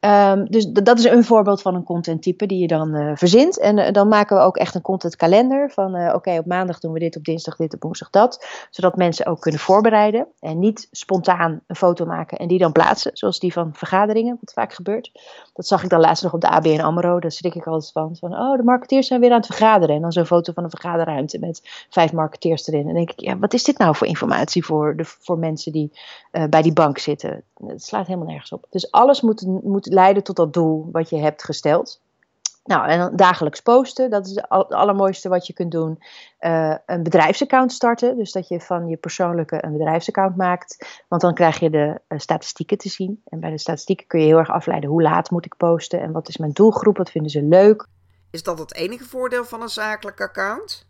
[0.00, 3.58] Um, dus dat is een voorbeeld van een contenttype die je dan uh, verzint.
[3.58, 6.92] En uh, dan maken we ook echt een contentkalender van uh, oké, op maandag doen
[6.92, 8.46] we dit, op dinsdag dit, op woensdag dat.
[8.70, 13.10] Zodat mensen ook kunnen voorbereiden en niet spontaan een foto maken en die dan plaatsen.
[13.14, 15.10] Zoals die van vergaderingen, wat vaak gebeurt.
[15.54, 17.20] Dat zag ik dan laatst nog op de ABN AMRO.
[17.20, 18.16] Daar schrik ik altijd van.
[18.16, 19.94] Van oh, de marketeers zijn weer aan het vergaderen.
[19.94, 22.80] En dan zo'n foto van een vergaderruimte met vijf marketeers erin.
[22.80, 25.72] En dan denk ik, ja, wat is dit nou voor informatie voor, de, voor mensen
[25.72, 25.92] die
[26.50, 27.42] bij die bank zitten?
[27.66, 28.66] Het slaat helemaal nergens op.
[28.70, 32.00] Dus alles moet, moet leiden tot dat doel wat je hebt gesteld.
[32.68, 35.98] Nou, en dagelijks posten, dat is het allermooiste wat je kunt doen.
[36.40, 41.02] Uh, een bedrijfsaccount starten, dus dat je van je persoonlijke een bedrijfsaccount maakt.
[41.08, 43.22] Want dan krijg je de uh, statistieken te zien.
[43.24, 46.12] En bij de statistieken kun je heel erg afleiden hoe laat moet ik posten en
[46.12, 47.86] wat is mijn doelgroep, wat vinden ze leuk.
[48.30, 50.87] Is dat het enige voordeel van een zakelijk account?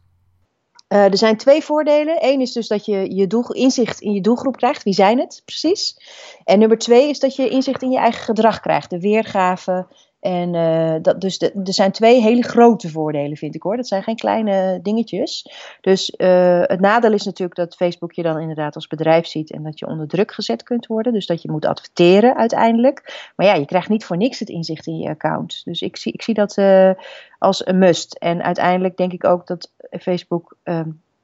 [0.88, 2.16] Uh, er zijn twee voordelen.
[2.20, 4.82] Eén is dus dat je, je doel, inzicht in je doelgroep krijgt.
[4.82, 5.96] Wie zijn het precies?
[6.44, 8.90] En nummer twee is dat je inzicht in je eigen gedrag krijgt.
[8.90, 9.86] De weergave
[10.20, 13.76] en uh, dat, dus er zijn twee hele grote voordelen, vind ik hoor.
[13.76, 15.46] Dat zijn geen kleine dingetjes.
[15.80, 19.62] Dus uh, het nadeel is natuurlijk dat Facebook je dan inderdaad als bedrijf ziet en
[19.62, 21.12] dat je onder druk gezet kunt worden.
[21.12, 23.30] Dus dat je moet adverteren uiteindelijk.
[23.36, 25.60] Maar ja, je krijgt niet voor niks het inzicht in je account.
[25.64, 26.58] Dus ik zie, ik zie dat
[27.38, 28.14] als een must.
[28.14, 30.56] En uiteindelijk denk ik ook dat Facebook.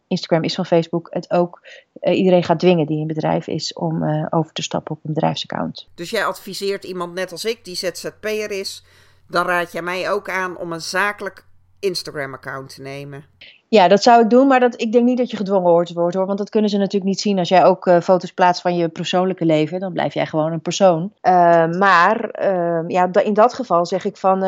[0.07, 1.61] Instagram is van Facebook, het ook
[2.01, 5.15] uh, iedereen gaat dwingen die een bedrijf is om uh, over te stappen op een
[5.15, 5.89] bedrijfsaccount.
[5.95, 8.85] Dus jij adviseert iemand net als ik die ZZP'er is,
[9.29, 11.47] dan raad jij mij ook aan om een zakelijk
[11.81, 13.25] Instagram-account te nemen.
[13.69, 16.17] Ja, dat zou ik doen, maar dat, ik denk niet dat je gedwongen wordt, wordt
[16.17, 16.27] hoor.
[16.27, 18.89] Want dat kunnen ze natuurlijk niet zien als jij ook uh, foto's plaatst van je
[18.89, 19.81] persoonlijke leven.
[19.81, 21.13] Dan blijf jij gewoon een persoon.
[21.23, 24.39] Uh, maar uh, ja, in dat geval zeg ik van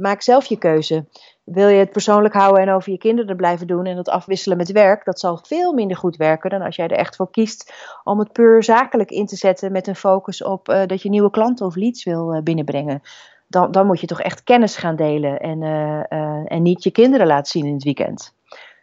[0.00, 1.04] maak zelf je keuze.
[1.46, 4.72] Wil je het persoonlijk houden en over je kinderen blijven doen en dat afwisselen met
[4.72, 7.72] werk, dat zal veel minder goed werken dan als jij er echt voor kiest
[8.04, 11.66] om het puur zakelijk in te zetten met een focus op dat je nieuwe klanten
[11.66, 13.02] of leads wil binnenbrengen
[13.48, 17.26] dan, dan moet je toch echt kennis gaan delen en, uh, en niet je kinderen
[17.26, 18.34] laten zien in het weekend.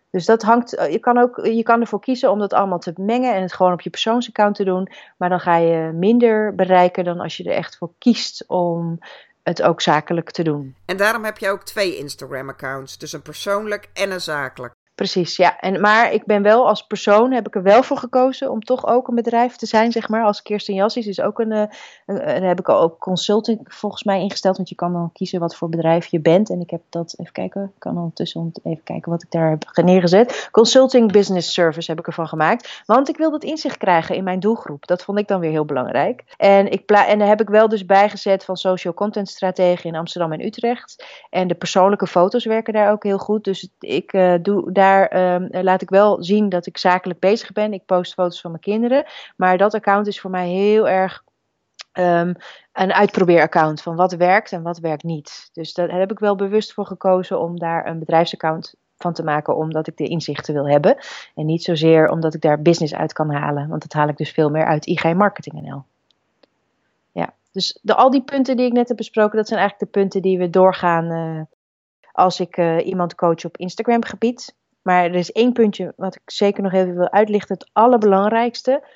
[0.09, 2.93] Dus dat hangt, eh, je kan, ook, je kan ervoor kiezen om dat allemaal te
[2.95, 4.89] mengen en het gewoon op je persoonsaccount te doen.
[5.17, 8.99] Maar dan ga je minder bereiken dan als je er echt voor kiest om
[9.43, 10.75] het ook zakelijk te doen.
[10.85, 14.73] En daarom heb je ook twee Instagram-accounts, dus een persoonlijk en een zakelijk.
[14.95, 15.59] Precies, ja.
[15.59, 18.87] En, maar ik ben wel als persoon, heb ik er wel voor gekozen om toch
[18.87, 20.23] ook een bedrijf te zijn, zeg maar.
[20.23, 21.69] Als Kirsten Jassies is ook een, een,
[22.05, 25.69] een, heb ik ook consulting volgens mij ingesteld, want je kan dan kiezen wat voor
[25.69, 26.49] bedrijf je bent.
[26.49, 29.85] En ik heb dat, even kijken, ik kan ondertussen even kijken wat ik daar heb
[29.85, 30.47] neergezet.
[30.51, 34.39] Consulting Business Service heb ik ervan gemaakt, want ik wil dat inzicht krijgen in mijn
[34.39, 34.87] doelgroep.
[34.87, 36.23] Dat vond ik dan weer heel belangrijk.
[36.37, 40.31] En, ik en daar heb ik wel dus bijgezet van social content strategie in Amsterdam
[40.31, 41.05] en Utrecht.
[41.29, 43.43] En de persoonlijke foto's werken daar ook heel goed.
[43.43, 47.51] Dus ik uh, doe daar daar um, laat ik wel zien dat ik zakelijk bezig
[47.51, 47.73] ben.
[47.73, 49.05] Ik post foto's van mijn kinderen.
[49.35, 51.23] Maar dat account is voor mij heel erg
[51.93, 52.35] um,
[52.73, 55.49] een uitprobeeraccount van wat werkt en wat werkt niet.
[55.53, 59.55] Dus daar heb ik wel bewust voor gekozen om daar een bedrijfsaccount van te maken,
[59.55, 60.97] omdat ik de inzichten wil hebben.
[61.35, 63.67] En niet zozeer omdat ik daar business uit kan halen.
[63.67, 65.83] Want dat haal ik dus veel meer uit IG Marketing NL.
[67.11, 69.99] Ja, dus de, al die punten die ik net heb besproken, dat zijn eigenlijk de
[69.99, 71.41] punten die we doorgaan uh,
[72.11, 74.55] als ik uh, iemand coach op Instagram gebied.
[74.83, 77.55] Maar er is één puntje wat ik zeker nog even wil uitlichten.
[77.57, 78.87] Het allerbelangrijkste,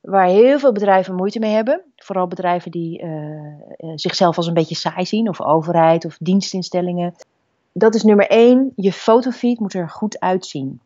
[0.00, 1.82] waar heel veel bedrijven moeite mee hebben.
[1.96, 7.14] Vooral bedrijven die uh, zichzelf als een beetje saai zien, of overheid of dienstinstellingen.
[7.72, 10.80] Dat is nummer één, je fotofeed moet er goed uitzien.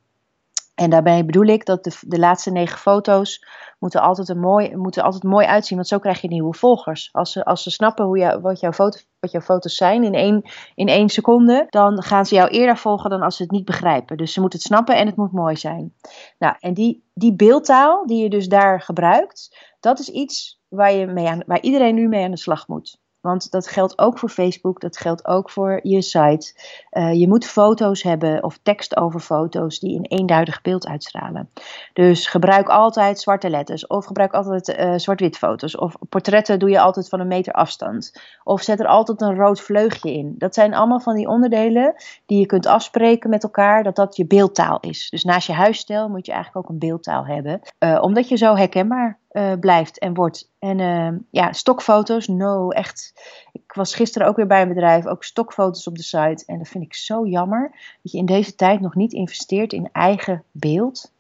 [0.77, 3.47] En daarbij bedoel ik dat de, de laatste negen foto's
[3.79, 7.09] moeten altijd, mooi, moeten altijd mooi uitzien, want zo krijg je nieuwe volgers.
[7.13, 10.15] Als ze, als ze snappen hoe jou, wat, jouw foto, wat jouw foto's zijn in
[10.15, 10.43] één,
[10.75, 14.17] in één seconde, dan gaan ze jou eerder volgen dan als ze het niet begrijpen.
[14.17, 15.95] Dus ze moeten het snappen en het moet mooi zijn.
[16.39, 21.07] Nou, en die, die beeldtaal die je dus daar gebruikt, dat is iets waar, je
[21.07, 22.99] mee aan, waar iedereen nu mee aan de slag moet.
[23.27, 26.55] Want dat geldt ook voor Facebook, dat geldt ook voor je site.
[26.93, 31.51] Uh, je moet foto's hebben of tekst over foto's die een eenduidig beeld uitstralen.
[31.93, 35.77] Dus gebruik altijd zwarte letters of gebruik altijd uh, zwart-wit foto's.
[35.77, 38.21] Of portretten doe je altijd van een meter afstand.
[38.45, 40.35] Of zet er altijd een rood vleugje in.
[40.39, 41.95] Dat zijn allemaal van die onderdelen
[42.27, 45.11] die je kunt afspreken met elkaar dat dat je beeldtaal is.
[45.11, 47.61] Dus naast je huisstijl moet je eigenlijk ook een beeldtaal hebben.
[47.79, 50.51] Uh, omdat je zo herkenbaar uh, blijft en wordt.
[50.59, 53.13] En uh, ja, stokfoto's, no, echt.
[53.53, 56.43] Ik was gisteren ook weer bij een bedrijf, ook stokfoto's op de site.
[56.47, 57.71] En dat vind ik zo jammer,
[58.03, 61.13] dat je in deze tijd nog niet investeert in eigen beeld.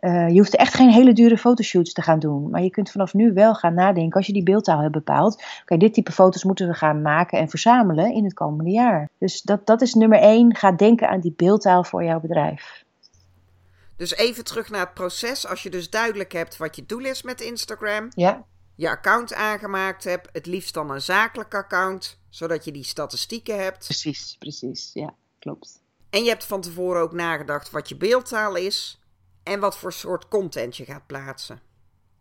[0.00, 2.50] Uh, je hoeft echt geen hele dure fotoshoots te gaan doen.
[2.50, 5.42] Maar je kunt vanaf nu wel gaan nadenken, als je die beeldtaal hebt bepaald.
[5.62, 9.08] Oké, dit type foto's moeten we gaan maken en verzamelen in het komende jaar.
[9.18, 10.54] Dus dat, dat is nummer één.
[10.54, 12.84] Ga denken aan die beeldtaal voor jouw bedrijf.
[14.00, 15.46] Dus even terug naar het proces.
[15.46, 18.08] Als je dus duidelijk hebt wat je doel is met Instagram.
[18.14, 18.44] Ja.
[18.74, 20.28] Je account aangemaakt hebt.
[20.32, 22.18] Het liefst dan een zakelijk account.
[22.28, 23.84] Zodat je die statistieken hebt.
[23.84, 24.90] Precies, precies.
[24.92, 25.82] Ja, klopt.
[26.10, 29.00] En je hebt van tevoren ook nagedacht wat je beeldtaal is.
[29.42, 31.60] En wat voor soort content je gaat plaatsen.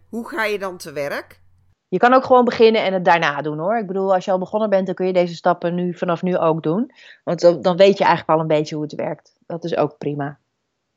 [0.09, 1.41] Hoe ga je dan te werk?
[1.87, 3.77] Je kan ook gewoon beginnen en het daarna doen hoor.
[3.77, 6.37] Ik bedoel, als je al begonnen bent, dan kun je deze stappen nu, vanaf nu
[6.37, 6.91] ook doen.
[7.23, 9.39] Want dan, dan weet je eigenlijk al een beetje hoe het werkt.
[9.45, 10.39] Dat is ook prima.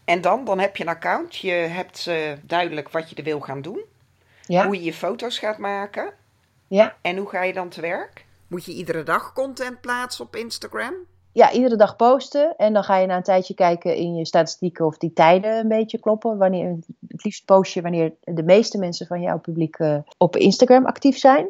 [0.05, 1.37] En dan, dan heb je een account.
[1.37, 3.81] Je hebt uh, duidelijk wat je er wil gaan doen.
[4.47, 4.65] Ja.
[4.67, 6.13] Hoe je je foto's gaat maken.
[6.69, 6.97] Ja.
[7.03, 8.27] En hoe ga je dan te werk?
[8.47, 10.95] Moet je iedere dag content plaatsen op Instagram?
[11.33, 12.55] Ja, iedere dag posten.
[12.57, 15.69] En dan ga je na een tijdje kijken in je statistieken of die tijden een
[15.69, 16.39] beetje kloppen.
[16.39, 16.77] Wanneer,
[17.09, 21.19] het liefst post je wanneer de meeste mensen van jouw publiek uh, op Instagram actief
[21.19, 21.49] zijn.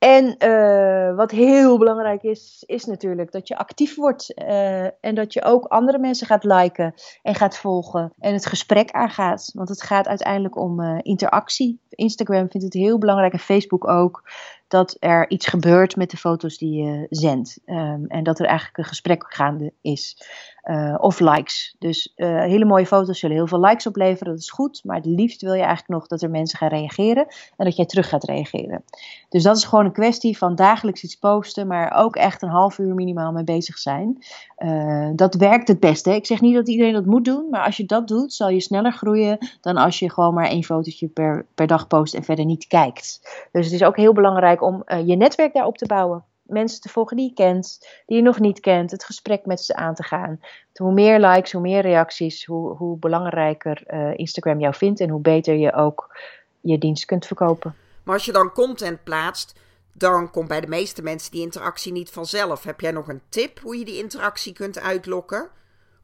[0.00, 4.32] En uh, wat heel belangrijk is, is natuurlijk dat je actief wordt.
[4.36, 8.12] Uh, en dat je ook andere mensen gaat liken en gaat volgen.
[8.18, 9.50] En het gesprek aangaat.
[9.54, 11.80] Want het gaat uiteindelijk om uh, interactie.
[11.88, 14.30] Instagram vindt het heel belangrijk en Facebook ook.
[14.68, 17.60] Dat er iets gebeurt met de foto's die je zendt.
[17.66, 20.16] Um, en dat er eigenlijk een gesprek gaande is.
[20.64, 21.74] Uh, of likes.
[21.78, 24.80] Dus uh, hele mooie foto's zullen heel veel likes opleveren, dat is goed.
[24.84, 27.86] Maar het liefst wil je eigenlijk nog dat er mensen gaan reageren en dat jij
[27.86, 28.84] terug gaat reageren.
[29.28, 32.78] Dus dat is gewoon een kwestie van dagelijks iets posten, maar ook echt een half
[32.78, 34.24] uur minimaal mee bezig zijn.
[34.58, 36.14] Uh, dat werkt het beste.
[36.14, 38.60] Ik zeg niet dat iedereen dat moet doen, maar als je dat doet, zal je
[38.60, 42.44] sneller groeien dan als je gewoon maar één fotootje per, per dag post en verder
[42.44, 43.20] niet kijkt.
[43.52, 47.16] Dus het is ook heel belangrijk om je netwerk daarop te bouwen mensen te volgen
[47.16, 50.40] die je kent, die je nog niet kent, het gesprek met ze aan te gaan.
[50.74, 55.20] Hoe meer likes, hoe meer reacties, hoe, hoe belangrijker uh, Instagram jou vindt en hoe
[55.20, 56.18] beter je ook
[56.60, 57.74] je dienst kunt verkopen.
[58.02, 59.58] Maar als je dan content plaatst,
[59.92, 62.64] dan komt bij de meeste mensen die interactie niet vanzelf.
[62.64, 65.48] Heb jij nog een tip hoe je die interactie kunt uitlokken?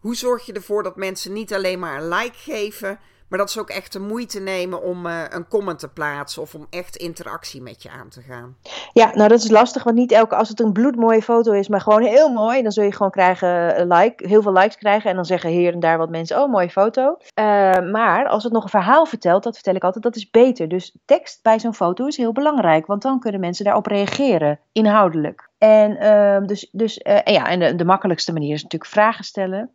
[0.01, 3.61] Hoe zorg je ervoor dat mensen niet alleen maar een like geven, maar dat ze
[3.61, 7.63] ook echt de moeite nemen om uh, een comment te plaatsen of om echt interactie
[7.63, 8.57] met je aan te gaan.
[8.93, 11.81] Ja, nou dat is lastig, want niet elke, als het een bloedmooie foto is, maar
[11.81, 15.25] gewoon heel mooi, dan zul je gewoon krijgen, like, heel veel likes krijgen en dan
[15.25, 17.17] zeggen hier en daar wat mensen, oh mooie foto.
[17.19, 17.45] Uh,
[17.93, 20.69] maar als het nog een verhaal vertelt, dat vertel ik altijd, dat is beter.
[20.69, 25.49] Dus tekst bij zo'n foto is heel belangrijk, want dan kunnen mensen daarop reageren, inhoudelijk.
[25.59, 29.71] En uh, dus, dus ja, en de, de makkelijkste manier is natuurlijk vragen stellen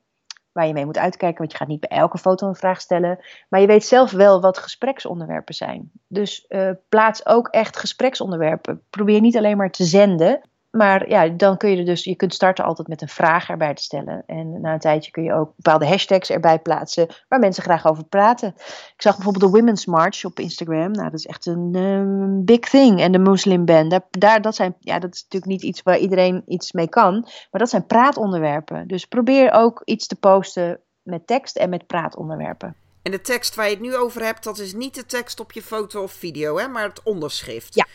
[0.52, 3.20] waar je mee moet uitkijken, want je gaat niet bij elke foto een vraag stellen.
[3.50, 5.92] Maar je weet zelf wel wat gespreksonderwerpen zijn.
[6.08, 8.82] Dus uh, plaats ook echt gespreksonderwerpen.
[8.90, 10.42] Probeer niet alleen maar te zenden.
[10.72, 13.74] Maar ja, dan kun je er dus, je kunt starten altijd met een vraag erbij
[13.74, 14.24] te stellen.
[14.26, 18.06] En na een tijdje kun je ook bepaalde hashtags erbij plaatsen waar mensen graag over
[18.06, 18.54] praten.
[18.58, 20.92] Ik zag bijvoorbeeld de Women's March op Instagram.
[20.92, 23.02] Nou, dat is echt een um, big thing.
[23.02, 23.92] En de Muslim Band.
[23.92, 27.20] Daar, daar, dat, zijn, ja, dat is natuurlijk niet iets waar iedereen iets mee kan.
[27.22, 28.88] Maar dat zijn praatonderwerpen.
[28.88, 32.76] Dus probeer ook iets te posten met tekst en met praatonderwerpen.
[33.02, 35.52] En de tekst waar je het nu over hebt, dat is niet de tekst op
[35.52, 37.76] je foto of video, hè, maar het onderschrift.
[37.76, 37.86] Ja.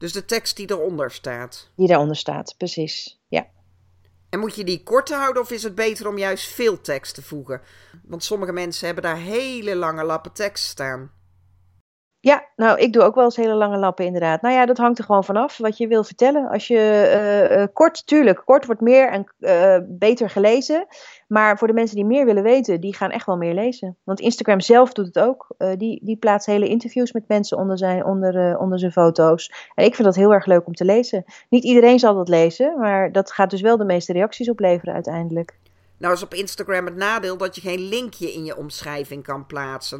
[0.00, 1.70] Dus de tekst die eronder staat.
[1.76, 3.20] Die daaronder staat, precies.
[3.28, 3.46] Ja.
[4.28, 7.22] En moet je die kort houden of is het beter om juist veel tekst te
[7.22, 7.60] voegen?
[8.04, 11.10] Want sommige mensen hebben daar hele lange lappen tekst staan.
[12.22, 14.42] Ja, nou, ik doe ook wel eens hele lange lappen inderdaad.
[14.42, 16.48] Nou ja, dat hangt er gewoon vanaf wat je wil vertellen.
[16.48, 16.76] Als je
[17.50, 20.86] uh, uh, kort, tuurlijk, kort wordt meer en uh, beter gelezen.
[21.28, 23.96] Maar voor de mensen die meer willen weten, die gaan echt wel meer lezen.
[24.04, 25.46] Want Instagram zelf doet het ook.
[25.76, 29.52] die, die plaatst hele interviews met mensen onder zijn, onder, onder zijn foto's.
[29.74, 31.24] En ik vind dat heel erg leuk om te lezen.
[31.48, 35.58] Niet iedereen zal dat lezen, maar dat gaat dus wel de meeste reacties opleveren uiteindelijk.
[35.98, 39.98] Nou is op Instagram het nadeel dat je geen linkje in je omschrijving kan plaatsen.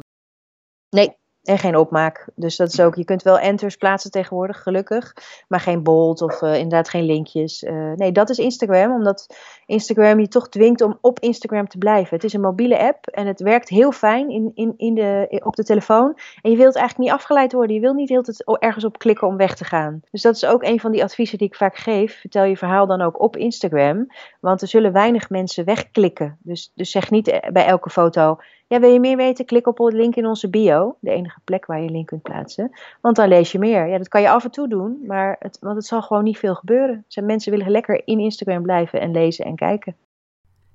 [0.89, 2.29] Nee, En geen opmaak.
[2.35, 5.13] Dus dat is ook, je kunt wel enters plaatsen tegenwoordig, gelukkig.
[5.47, 7.63] Maar geen bold of uh, inderdaad geen linkjes.
[7.63, 8.93] Uh, nee, dat is Instagram.
[8.93, 12.15] Omdat Instagram je toch dwingt om op Instagram te blijven.
[12.15, 15.55] Het is een mobiele app en het werkt heel fijn in, in, in de, op
[15.55, 16.17] de telefoon.
[16.41, 17.75] En je wilt eigenlijk niet afgeleid worden.
[17.75, 20.01] Je wilt niet heel tijd ergens op klikken om weg te gaan.
[20.11, 22.19] Dus dat is ook een van die adviezen die ik vaak geef.
[22.19, 24.07] Vertel je verhaal dan ook op Instagram.
[24.39, 26.37] Want er zullen weinig mensen wegklikken.
[26.41, 28.37] Dus, dus zeg niet bij elke foto
[28.71, 29.45] ja, wil je meer weten?
[29.45, 32.71] Klik op de link in onze bio, de enige plek waar je link kunt plaatsen.
[33.01, 33.87] Want dan lees je meer.
[33.87, 36.37] Ja, dat kan je af en toe doen, maar het, want het zal gewoon niet
[36.37, 37.05] veel gebeuren.
[37.07, 39.95] Zijn mensen willen lekker in Instagram blijven en lezen en kijken.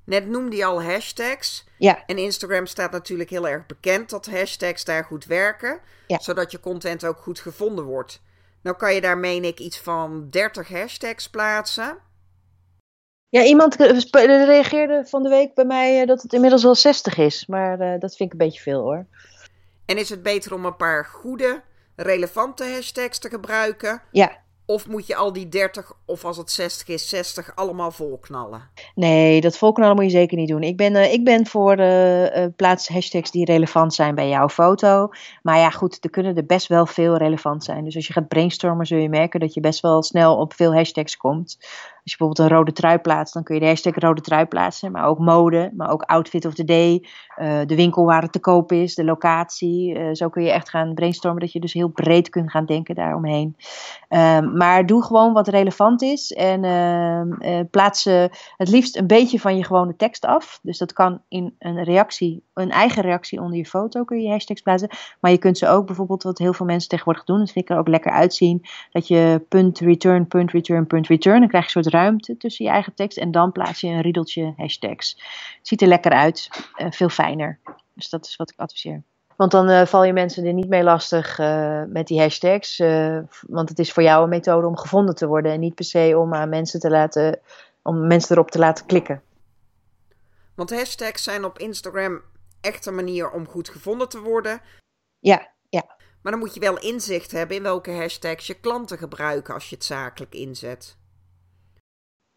[0.04, 1.68] Net noemde je al hashtags.
[1.78, 2.02] Ja.
[2.06, 6.18] En Instagram staat natuurlijk heel erg bekend dat hashtags daar goed werken, ja.
[6.18, 8.22] zodat je content ook goed gevonden wordt.
[8.62, 11.98] Nou kan je daar, meen ik, iets van 30 hashtags plaatsen.
[13.28, 13.74] Ja, iemand
[14.24, 17.46] reageerde van de week bij mij eh, dat het inmiddels wel 60 is.
[17.46, 19.06] Maar uh, dat vind ik een beetje veel hoor.
[19.86, 21.62] En is het beter om een paar goede,
[21.96, 24.02] relevante hashtags te gebruiken?
[24.10, 24.44] Ja.
[24.66, 28.70] Of moet je al die 30 of als het 60 is, 60 allemaal volknallen?
[28.94, 30.62] Nee, dat volknallen moet je zeker niet doen.
[30.62, 35.08] Ik ben, uh, ik ben voor uh, plaats hashtags die relevant zijn bij jouw foto.
[35.42, 37.84] Maar ja, goed, er kunnen er best wel veel relevant zijn.
[37.84, 40.74] Dus als je gaat brainstormen, zul je merken dat je best wel snel op veel
[40.74, 41.58] hashtags komt.
[42.06, 44.92] Als je bijvoorbeeld een rode trui plaatst, dan kun je de hashtag rode trui plaatsen.
[44.92, 47.04] Maar ook mode, maar ook outfit of the day.
[47.38, 49.98] Uh, de winkel waar het te koop is, de locatie.
[49.98, 52.94] Uh, zo kun je echt gaan brainstormen dat je dus heel breed kunt gaan denken
[52.94, 53.56] daaromheen.
[54.08, 56.32] Um, maar doe gewoon wat relevant is.
[56.32, 58.04] En uh, plaats
[58.56, 60.58] het liefst een beetje van je gewone tekst af.
[60.62, 64.60] Dus dat kan in een reactie, een eigen reactie onder je foto kun je hashtags
[64.60, 64.90] plaatsen.
[65.20, 67.38] Maar je kunt ze ook bijvoorbeeld, wat heel veel mensen tegenwoordig doen.
[67.38, 68.62] Dat vind ik er ook lekker uitzien.
[68.90, 71.38] Dat je punt return, punt return, punt return.
[71.38, 74.00] Dan krijg je een soort ruimte tussen je eigen tekst en dan plaats je een
[74.00, 75.14] riedeltje hashtags.
[75.58, 77.58] Het ziet er lekker uit, uh, veel fijner.
[77.94, 79.02] Dus dat is wat ik adviseer.
[79.36, 82.78] Want dan uh, val je mensen er niet mee lastig uh, met die hashtags.
[83.46, 86.14] want het is voor jou een methode om gevonden te worden en niet per se
[86.18, 87.40] om aan mensen te laten,
[87.82, 89.22] om mensen erop te laten klikken.
[90.54, 92.22] Want hashtags zijn op Instagram
[92.60, 94.60] echt een manier om goed gevonden te worden.
[95.18, 95.96] Ja, ja.
[96.22, 99.74] Maar dan moet je wel inzicht hebben in welke hashtags je klanten gebruiken als je
[99.74, 100.96] het zakelijk inzet.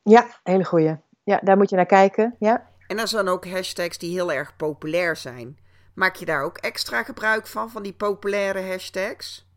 [0.10, 0.98] Ja, hele goeie.
[1.24, 2.36] Ja, daar moet je naar kijken.
[2.40, 2.68] Ja.
[2.88, 5.58] En er zijn ook hashtags die heel erg populair zijn.
[5.96, 9.48] Maak je daar ook extra gebruik van, van die populaire hashtags?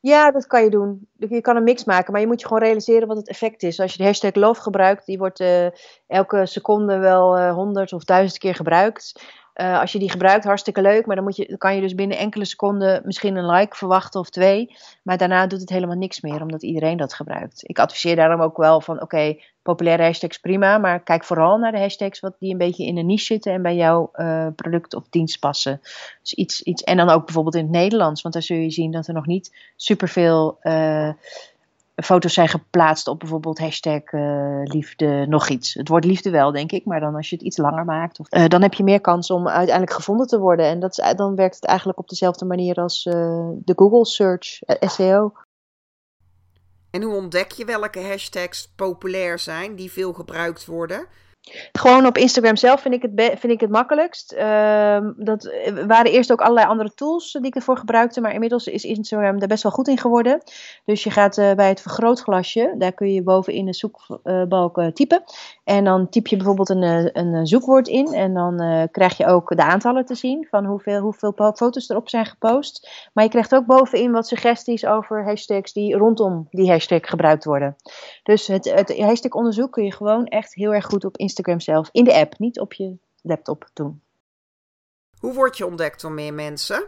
[0.00, 1.08] Ja, dat kan je doen.
[1.16, 3.80] Je kan een mix maken, maar je moet je gewoon realiseren wat het effect is.
[3.80, 5.66] Als je de hashtag love gebruikt, die wordt uh,
[6.06, 9.24] elke seconde wel uh, honderd of duizend keer gebruikt.
[9.54, 11.06] Uh, als je die gebruikt, hartstikke leuk.
[11.06, 14.20] Maar dan, moet je, dan kan je dus binnen enkele seconden misschien een like verwachten
[14.20, 14.76] of twee.
[15.02, 17.60] Maar daarna doet het helemaal niks meer, omdat iedereen dat gebruikt.
[17.62, 20.78] Ik adviseer daarom ook wel van, oké, populaire hashtags prima.
[20.78, 23.62] Maar kijk vooral naar de hashtags wat die een beetje in een niche zitten en
[23.62, 25.80] bij jouw uh, product of dienst passen.
[26.20, 28.22] Dus iets, iets, en dan ook bijvoorbeeld in het Nederlands.
[28.22, 30.58] Want daar zul je zien dat er nog niet superveel...
[30.62, 31.12] Uh,
[31.94, 35.74] foto's zijn geplaatst op bijvoorbeeld hashtag uh, liefde nog iets.
[35.74, 38.32] Het woord liefde wel, denk ik, maar dan als je het iets langer maakt, of,
[38.32, 40.66] uh, dan heb je meer kans om uiteindelijk gevonden te worden.
[40.66, 45.32] En dat is, dan werkt het eigenlijk op dezelfde manier als de Google search, SEO.
[46.90, 51.06] En hoe ontdek je welke hashtags populair zijn, die veel gebruikt worden?
[51.72, 54.32] Gewoon op Instagram zelf vind ik het, vind ik het makkelijkst.
[54.32, 55.50] Uh, dat
[55.86, 59.48] waren eerst ook allerlei andere tools die ik ervoor gebruikte, maar inmiddels is Instagram er
[59.48, 60.42] best wel goed in geworden.
[60.84, 65.22] Dus je gaat uh, bij het vergrootglasje, daar kun je bovenin de zoekbalk uh, typen.
[65.64, 69.56] En dan typ je bijvoorbeeld een, eh, een zoekwoord in en dan krijg je ook
[69.56, 73.08] de aantallen te zien van hoeveel, hoeveel foto's erop zijn gepost.
[73.12, 77.76] Maar je krijgt ook bovenin wat suggesties over hashtags die rondom die hashtag gebruikt worden.
[78.22, 81.60] Dus het, het hashtag onderzoek kun je gewoon echt heel erg goed op Instagram Instagram
[81.60, 84.02] zelf in de app, niet op je laptop doen.
[85.18, 86.86] Hoe word je ontdekt door meer mensen?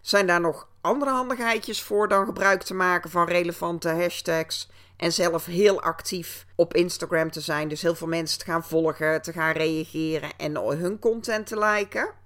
[0.00, 5.46] Zijn daar nog andere handigheidjes voor dan gebruik te maken van relevante hashtags en zelf
[5.46, 7.68] heel actief op Instagram te zijn?
[7.68, 12.21] Dus heel veel mensen te gaan volgen, te gaan reageren en hun content te liken?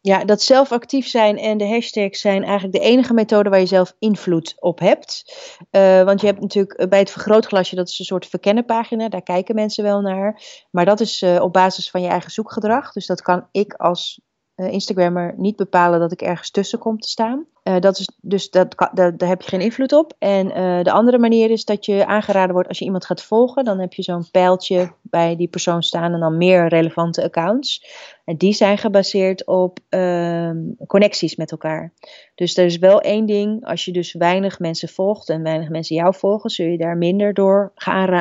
[0.00, 3.66] Ja, dat zelf actief zijn en de hashtags zijn eigenlijk de enige methode waar je
[3.66, 5.24] zelf invloed op hebt.
[5.70, 9.54] Uh, want je hebt natuurlijk bij het vergrootglasje, dat is een soort verkennenpagina, daar kijken
[9.54, 10.42] mensen wel naar.
[10.70, 12.92] Maar dat is uh, op basis van je eigen zoekgedrag.
[12.92, 14.20] Dus dat kan ik als
[14.56, 17.46] Instagrammer niet bepalen dat ik ergens tussen kom te staan.
[17.62, 20.12] Dat is, dus dat, dat, daar heb je geen invloed op.
[20.18, 20.48] En
[20.82, 23.64] de andere manier is dat je aangeraden wordt als je iemand gaat volgen.
[23.64, 27.86] Dan heb je zo'n pijltje bij die persoon staan en dan meer relevante accounts.
[28.28, 30.50] En die zijn gebaseerd op uh,
[30.86, 31.92] connecties met elkaar.
[32.34, 33.64] Dus er is wel één ding.
[33.66, 37.34] Als je dus weinig mensen volgt en weinig mensen jou volgen, zul je daar minder
[37.34, 37.72] door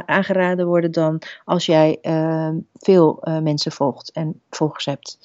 [0.05, 1.99] aangeraden worden dan als jij
[2.73, 5.17] veel mensen volgt en volgers hebt.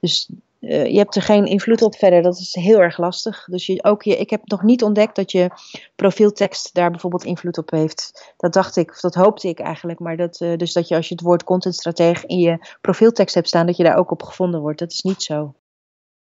[0.00, 0.28] Dus
[0.62, 2.22] eh, je hebt er geen invloed op verder.
[2.22, 3.44] Dat is heel erg lastig.
[3.44, 5.50] Dus je, ook je, ik heb nog niet ontdekt dat je
[5.96, 8.32] profieltekst daar bijvoorbeeld invloed op heeft.
[8.36, 9.98] Dat dacht ik, of dat hoopte ik eigenlijk.
[9.98, 13.48] Maar dat, uh, dus dat je als je het woord contentstratege in je profieltekst hebt
[13.48, 14.78] staan, dat je daar ook op gevonden wordt.
[14.78, 15.54] Dat is niet zo.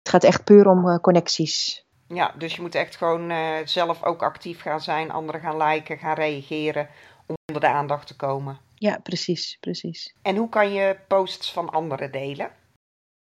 [0.03, 1.87] Het gaat echt puur om uh, connecties.
[2.09, 3.33] Ja, dus je moet echt gewoon
[3.65, 6.89] zelf ook actief gaan zijn, anderen gaan liken, gaan reageren
[7.27, 8.59] om onder de aandacht te komen.
[8.75, 10.15] Ja, precies, precies.
[10.23, 12.51] En hoe kan je posts van anderen delen?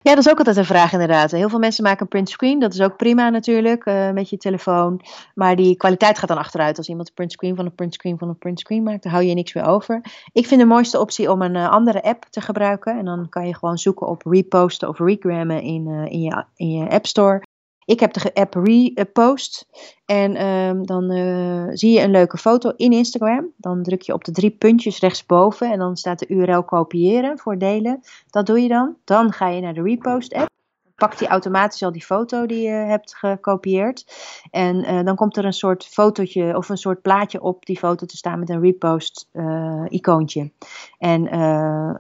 [0.05, 1.31] Ja, dat is ook altijd een vraag inderdaad.
[1.31, 2.59] Heel veel mensen maken een printscreen.
[2.59, 5.01] Dat is ook prima natuurlijk, uh, met je telefoon.
[5.35, 8.39] Maar die kwaliteit gaat dan achteruit als iemand een printscreen van een printscreen van een
[8.39, 9.03] printscreen maakt.
[9.03, 10.01] Dan hou je niks meer over.
[10.33, 12.99] Ik vind de mooiste optie om een uh, andere app te gebruiken.
[12.99, 16.71] En dan kan je gewoon zoeken op reposten of regrammen in, uh, in, je, in
[16.71, 17.43] je App Store.
[17.85, 19.67] Ik heb de app Repost.
[20.05, 23.53] En um, dan uh, zie je een leuke foto in Instagram.
[23.57, 25.73] Dan druk je op de drie puntjes rechtsboven.
[25.73, 28.01] En dan staat de URL kopiëren voor delen.
[28.31, 28.97] Dat doe je dan.
[29.05, 30.53] Dan ga je naar de Repost app
[30.95, 34.05] pakt hij automatisch al die foto die je hebt gekopieerd.
[34.51, 38.07] En uh, dan komt er een soort fotootje of een soort plaatje op die foto
[38.07, 40.51] te staan met een repost uh, icoontje.
[40.99, 41.95] En uh,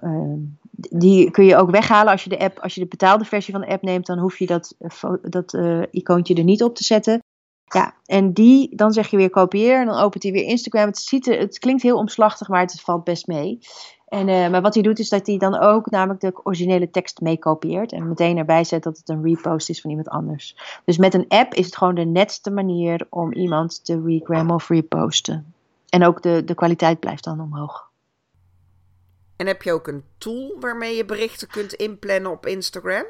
[0.77, 3.63] die kun je ook weghalen als je de app, als je de betaalde versie van
[3.63, 4.75] de app neemt, dan hoef je dat,
[5.23, 5.57] dat
[5.91, 7.23] icoontje er niet op te zetten.
[7.65, 10.87] Ja, en die, dan zeg je weer kopieer en dan opent hij weer Instagram.
[10.87, 13.59] Het, ziet het klinkt heel omslachtig, maar het valt best mee.
[14.09, 17.21] En, uh, maar wat hij doet is dat hij dan ook namelijk de originele tekst
[17.21, 20.57] meekopieert en meteen erbij zet dat het een repost is van iemand anders.
[20.85, 24.69] Dus met een app is het gewoon de netste manier om iemand te regrammen of
[24.69, 25.55] reposten.
[25.89, 27.93] En ook de, de kwaliteit blijft dan omhoog.
[29.37, 33.05] En heb je ook een tool waarmee je berichten kunt inplannen op Instagram?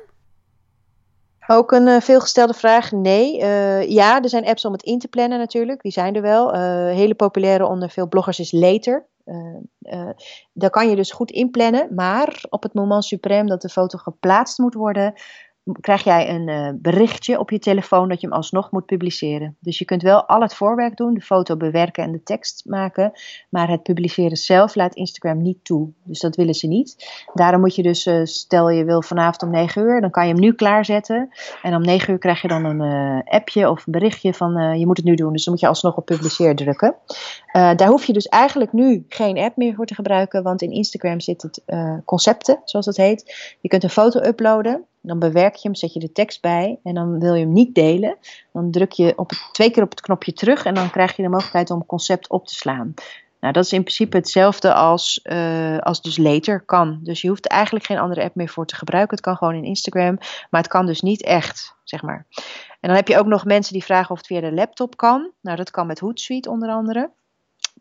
[1.47, 2.93] Ook een uh, veelgestelde vraag.
[2.93, 3.41] Nee.
[3.41, 5.83] Uh, ja, er zijn apps om het in te plannen natuurlijk.
[5.83, 6.55] Die zijn er wel.
[6.55, 6.61] Uh,
[6.95, 9.07] hele populaire onder veel bloggers is Later.
[10.53, 11.95] daar kan je dus goed inplannen.
[11.95, 15.15] Maar op het moment suprem dat de foto geplaatst moet worden,
[15.81, 19.57] krijg jij een uh, berichtje op je telefoon dat je hem alsnog moet publiceren.
[19.61, 23.13] Dus je kunt wel al het voorwerk doen, de foto bewerken en de tekst maken,
[23.51, 25.89] maar het publiceren zelf laat Instagram niet toe.
[26.03, 27.23] Dus dat willen ze niet.
[27.35, 30.33] Daarom moet je dus, uh, stel je wil vanavond om 9 uur, dan kan je
[30.33, 31.29] hem nu klaarzetten.
[31.63, 34.87] En om 9 uur krijg je dan een uh, appje of een berichtje van je
[34.87, 35.33] moet het nu doen.
[35.33, 36.97] Dus dan moet je alsnog op publiceer drukken.
[37.53, 41.21] daar hoef je dus eigenlijk nu geen app meer voor te gebruiken, want in Instagram
[41.21, 41.63] zit het
[42.05, 43.57] concepten, zoals het heet.
[43.61, 44.85] Je kunt een foto uploaden.
[45.07, 47.75] Dan bewerk je hem, zet je de tekst bij en dan wil je hem niet
[47.75, 48.17] delen.
[48.53, 51.29] Dan druk je op twee keer op het knopje terug en dan krijg je de
[51.29, 52.95] mogelijkheid om concept op te slaan.
[53.41, 56.99] Nou, dat is in principe hetzelfde als, uh, als dus later kan.
[57.03, 59.17] Dus je hoeft eigenlijk geen andere app meer voor te gebruiken.
[59.17, 60.19] Het kan gewoon in Instagram,
[60.51, 62.27] maar het kan dus niet echt, zeg maar.
[62.81, 65.31] En dan heb je ook nog mensen die vragen of het via de laptop kan.
[65.41, 67.11] Nou, dat kan met Hootsuite onder andere.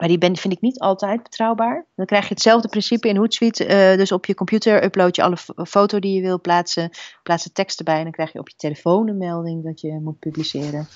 [0.03, 1.87] Maar die ben, vind ik niet altijd betrouwbaar.
[1.95, 3.67] Dan krijg je hetzelfde principe in Hootsuite.
[3.67, 5.37] Uh, dus op je computer upload je alle
[5.67, 6.89] foto die je wil plaatsen.
[7.23, 9.99] Plaats de tekst erbij en dan krijg je op je telefoon een melding dat je
[9.99, 10.87] moet publiceren.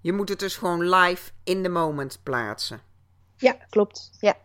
[0.00, 2.80] Je moet het dus gewoon live in the moment plaatsen.
[3.36, 4.10] Ja, klopt.
[4.20, 4.36] Ja.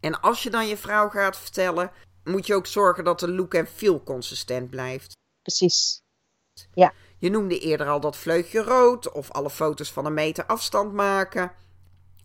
[0.00, 1.90] En als je dan je vrouw gaat vertellen,
[2.24, 5.16] moet je ook zorgen dat de look en feel consistent blijft.
[5.42, 6.02] Precies.
[6.74, 6.92] Ja.
[7.18, 11.52] Je noemde eerder al dat vleugje rood of alle foto's van een meter afstand maken.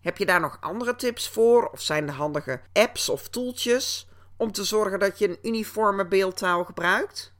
[0.06, 1.68] Heb je daar nog andere tips voor?
[1.72, 6.64] Of zijn er handige apps of tooltjes om te zorgen dat je een uniforme beeldtaal
[6.64, 7.34] gebruikt?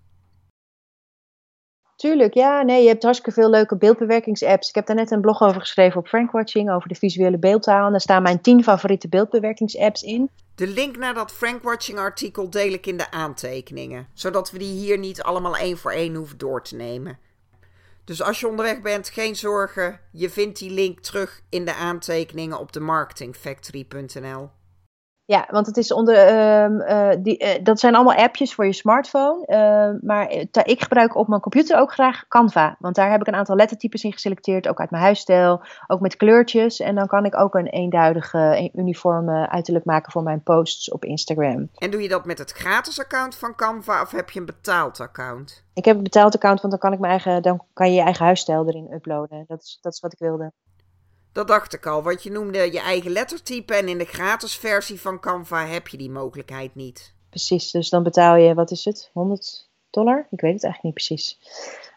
[1.97, 2.63] Tuurlijk, ja.
[2.63, 4.69] Nee, je hebt hartstikke veel leuke beeldbewerkingsapps.
[4.69, 7.85] Ik heb daar net een blog over geschreven op Frankwatching over de visuele beeldtaal.
[7.85, 10.31] En daar staan mijn 10 favoriete beeldbewerkingsapps in.
[10.55, 14.99] De link naar dat Frankwatching artikel deel ik in de aantekeningen, zodat we die hier
[14.99, 17.19] niet allemaal één voor één hoeven door te nemen.
[18.07, 20.01] Dus als je onderweg bent, geen zorgen.
[20.13, 24.51] Je vindt die link terug in de aantekeningen op de marketingfactory.nl.
[25.27, 28.73] Ja, want het is onder, uh, uh, die, uh, dat zijn allemaal appjes voor je
[28.73, 29.47] smartphone.
[29.47, 30.31] Ehm, maar
[30.65, 32.77] ik gebruik op mijn computer ook graag Canva.
[32.79, 34.69] Want daar heb ik een aantal lettertypes in geselecteerd.
[34.69, 35.63] Ook uit mijn huisstijl.
[35.87, 36.81] Ook met kleurtjes.
[36.81, 41.69] En dan kan ik ook een eenduidige, uniforme uiterlijk maken voor mijn posts op Instagram.
[41.75, 45.01] En doe je dat met het gratis account van Canva of heb je een betaald
[45.01, 45.65] account?
[45.75, 48.03] Ik heb een betaald account, want dan kan, ik mijn eigen, dan kan je je
[48.03, 49.45] eigen huisstijl erin uploaden.
[49.47, 50.53] Dat is, dat is wat ik wilde.
[51.37, 55.01] Dat dacht ik al, want je noemde je eigen lettertype en in de gratis versie
[55.01, 57.15] van Canva heb je die mogelijkheid niet.
[57.31, 60.27] Precies, dus dan betaal je, wat is het, 100 dollar?
[60.31, 61.39] Ik weet het eigenlijk niet precies.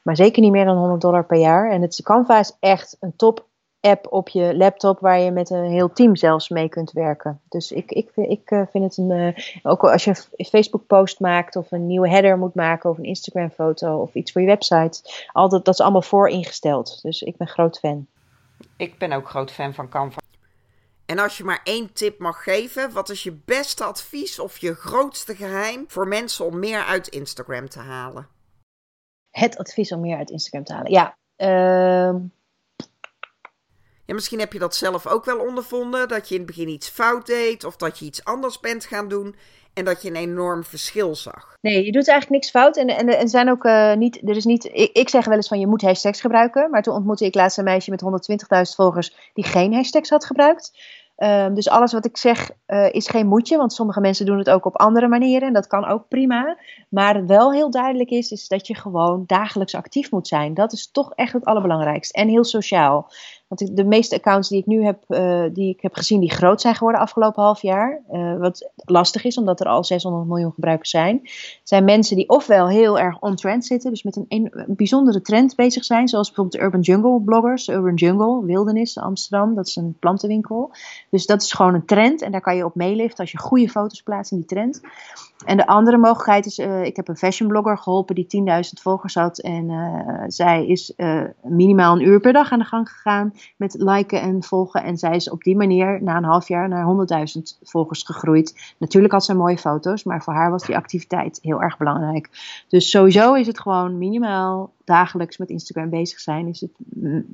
[0.04, 1.72] Maar zeker niet meer dan 100 dollar per jaar.
[1.72, 3.46] En het Canva is echt een top
[3.80, 7.42] app op je laptop waar je met een heel team zelfs mee kunt werken.
[7.50, 9.10] Dus ik, ik, ik uh, vind het een.
[9.10, 9.34] Uh,
[9.64, 13.04] ook als je een Facebook post maakt of een nieuwe header moet maken of een
[13.04, 15.28] Instagram foto of iets voor je website.
[15.32, 17.00] Al dat, dat is allemaal vooringesteld.
[17.02, 18.08] Dus ik ben groot fan.
[18.78, 20.20] Ik ben ook groot fan van Canva.
[21.06, 24.76] En als je maar één tip mag geven, wat is je beste advies of je
[24.76, 28.28] grootste geheim voor mensen om meer uit Instagram te halen?
[29.30, 30.92] Het advies om meer uit Instagram te halen.
[30.92, 32.18] Ja, ehm,
[34.06, 36.90] Ja, misschien heb je dat zelf ook wel ondervonden, dat je in het begin iets
[36.90, 39.36] fout deed of dat je iets anders bent gaan doen
[39.74, 41.58] en dat je een enorm verschil zag.
[41.62, 42.78] Nee, je doet eigenlijk niks fout.
[42.78, 44.30] En, en, en zijn ook eh, niet.
[44.30, 46.70] Er is niet ik, ik zeg wel eens van je moet hashtags gebruiken.
[46.70, 50.72] Maar toen ontmoette ik laatst een meisje met 120.000 volgers die geen hashtags had gebruikt.
[51.20, 54.50] Ehm, dus alles wat ik zeg eh, is geen moedje, want sommige mensen doen het
[54.50, 56.58] ook op andere manieren en dat kan ook prima.
[56.90, 60.54] Maar wel heel duidelijk is, is dat je gewoon dagelijks actief moet zijn.
[60.54, 62.20] Dat is toch echt het allerbelangrijkste.
[62.20, 63.12] En heel sociaal.
[63.50, 66.62] Want de meeste accounts die ik nu heb, uh, die ik heb gezien, die groot
[66.62, 68.02] zijn geworden afgelopen half jaar.
[68.12, 71.22] Uh, wat lastig is, omdat er al 600 miljoen gebruikers zijn.
[71.64, 75.86] Zijn mensen die ofwel heel erg on-trend zitten, dus met een, een, bijzondere trend bezig
[75.86, 76.08] zijn.
[76.08, 77.68] Zoals bijvoorbeeld Urban Jungle bloggers.
[77.68, 79.56] Urban Jungle, Wildernis, Amsterdam.
[79.56, 80.72] Dat is een plantenwinkel.
[81.10, 83.70] Dus dat is gewoon een trend en daar kan je op meeliften als je goede
[83.70, 84.82] foto's plaatst in die trend.
[85.46, 88.28] En de andere mogelijkheid is, uh, ik heb een fashion blogger geholpen die
[88.66, 89.40] 10.000 volgers had.
[89.40, 89.72] En
[90.28, 90.94] zij is
[91.44, 94.84] minimaal een uur per dag aan de gang gegaan met liken en volgen.
[94.84, 96.86] En zij is op die manier na een half jaar naar
[97.36, 98.76] 100.000 volgers gegroeid.
[98.78, 102.30] Natuurlijk had ze mooie foto's, maar voor haar was die activiteit heel erg belangrijk.
[102.68, 106.48] Dus sowieso is het gewoon minimaal dagelijks met Instagram bezig zijn.
[106.48, 106.72] Is, het,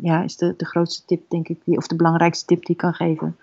[0.01, 2.81] ja, is de, de grootste tip, denk ik, die, of de belangrijkste tip die ik
[2.81, 3.37] kan geven.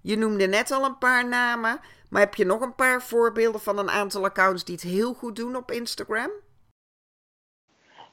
[0.00, 1.78] Je noemde net al een paar namen,
[2.08, 5.36] maar heb je nog een paar voorbeelden van een aantal accounts die het heel goed
[5.36, 6.30] doen op Instagram?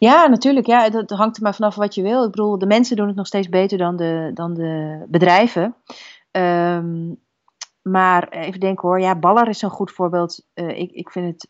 [0.03, 0.65] Ja, natuurlijk.
[0.65, 2.23] Ja, dat hangt er maar vanaf wat je wil.
[2.23, 5.75] Ik bedoel, de mensen doen het nog steeds beter dan de, dan de bedrijven.
[6.31, 7.19] Um,
[7.81, 10.45] maar even denken hoor, ja, Baller is een goed voorbeeld.
[10.55, 11.49] Uh, ik, ik vind het.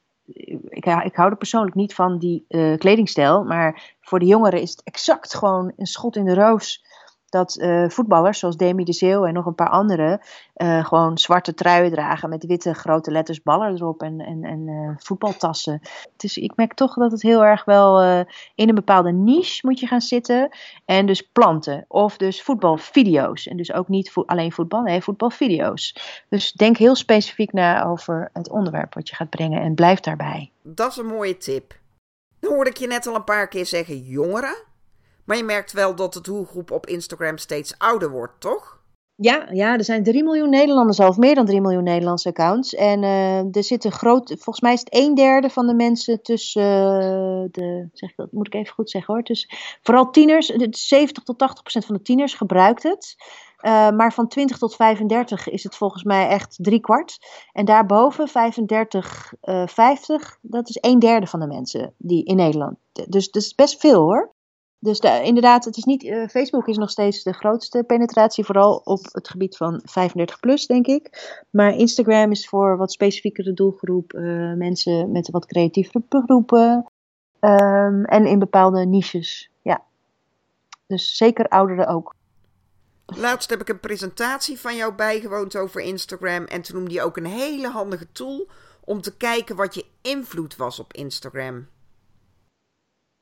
[0.70, 3.44] Ik, ik hou er persoonlijk niet van die uh, kledingstijl.
[3.44, 6.86] Maar voor de jongeren is het exact gewoon een schot in de roos
[7.32, 10.20] dat uh, voetballers zoals Demi de Zeeuw en nog een paar anderen
[10.56, 14.92] uh, gewoon zwarte truien dragen met witte grote letters baller erop en, en, en uh,
[14.98, 15.82] voetbaltassen.
[16.18, 18.02] Dus ik merk toch dat het heel erg wel
[18.56, 20.50] in een bepaalde niche moet je gaan zitten.
[20.86, 23.48] En dus planten of dus voetbalvideo's.
[23.48, 25.96] En dus ook niet alleen voetbal, nee, voetbalvideo's.
[26.30, 30.52] Dus denk heel specifiek na over het onderwerp wat je gaat brengen en blijf daarbij.
[30.64, 31.80] Dat is een mooie tip.
[32.40, 34.70] Dan hoorde ik je net al een paar keer zeggen jongeren.
[35.32, 38.80] Maar je merkt wel dat de doelgroep op Instagram steeds ouder wordt, toch?
[39.16, 42.76] Ja, ja, er zijn 3 miljoen Nederlanders al, of meer dan 3 miljoen Nederlandse accounts.
[42.76, 46.22] En uh, er zit een groot, volgens mij is het een derde van de mensen
[46.22, 49.24] tussen uh, de, zeg ik dat moet ik even goed zeggen hoor.
[49.24, 49.50] Dus
[49.82, 53.16] vooral tieners, 70 tot 80 procent van de tieners gebruikt het.
[53.62, 57.18] Uh, maar van 20 tot 35 is het volgens mij echt drie kwart.
[57.52, 59.34] En daarboven 35,
[59.66, 62.78] 50, dat is een derde van de mensen die in Nederland.
[63.08, 64.31] Dus dat is best veel hoor.
[64.84, 68.76] Dus de, inderdaad, het is niet, uh, Facebook is nog steeds de grootste penetratie, vooral
[68.76, 71.10] op het gebied van 35 plus, denk ik.
[71.50, 76.92] Maar Instagram is voor wat specifiekere doelgroep, uh, mensen met wat creatieve beroepen
[77.40, 79.50] um, en in bepaalde niches.
[79.62, 79.84] Ja.
[80.88, 82.16] Dus zeker ouderen ook.
[83.06, 87.18] Laatst heb ik een presentatie van jou bijgewoond over Instagram en toen noemde je ook
[87.18, 88.48] een hele handige tool
[88.86, 91.68] om te kijken wat je invloed was op Instagram.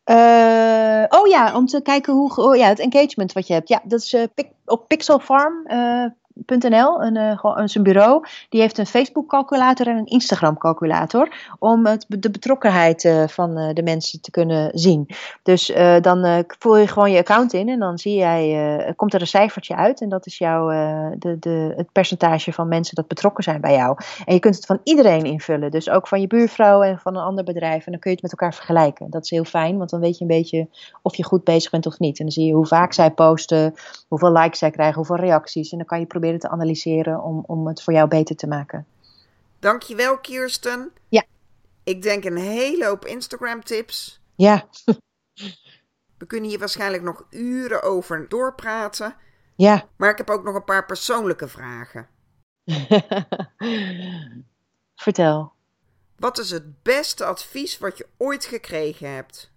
[0.09, 3.69] Uh, oh ja, om te kijken hoe oh ja, het engagement wat je hebt.
[3.69, 4.23] Ja, dat is uh,
[4.65, 6.09] op pixelfarm.nl,
[6.45, 8.25] uh, een, een, zijn bureau.
[8.49, 11.33] Die heeft een Facebook-calculator en een Instagram-calculator.
[11.59, 15.07] Om het, de betrokkenheid van de mensen te kunnen zien.
[15.43, 19.27] Dus dan voer je gewoon je account in en dan zie jij, komt er een
[19.27, 20.01] cijfertje uit.
[20.01, 20.67] En dat is jouw,
[21.17, 23.97] de, de, het percentage van mensen dat betrokken zijn bij jou.
[24.25, 25.71] En je kunt het van iedereen invullen.
[25.71, 27.85] Dus ook van je buurvrouw en van een ander bedrijf.
[27.85, 29.09] En dan kun je het met elkaar vergelijken.
[29.09, 30.67] Dat is heel fijn, want dan weet je een beetje
[31.01, 32.17] of je goed bezig bent of niet.
[32.19, 33.73] En dan zie je hoe vaak zij posten,
[34.07, 35.71] hoeveel likes zij krijgen, hoeveel reacties.
[35.71, 38.85] En dan kan je proberen te analyseren om, om het voor jou beter te maken.
[39.59, 40.91] Dankjewel, Kirsten.
[41.09, 41.23] Ja.
[41.83, 44.21] Ik denk een hele hoop Instagram tips.
[44.35, 44.67] Ja.
[46.17, 49.15] We kunnen hier waarschijnlijk nog uren over doorpraten.
[49.55, 49.87] Ja.
[49.95, 52.07] Maar ik heb ook nog een paar persoonlijke vragen.
[54.95, 55.51] Vertel.
[56.15, 59.51] Wat is het beste advies wat je ooit gekregen hebt?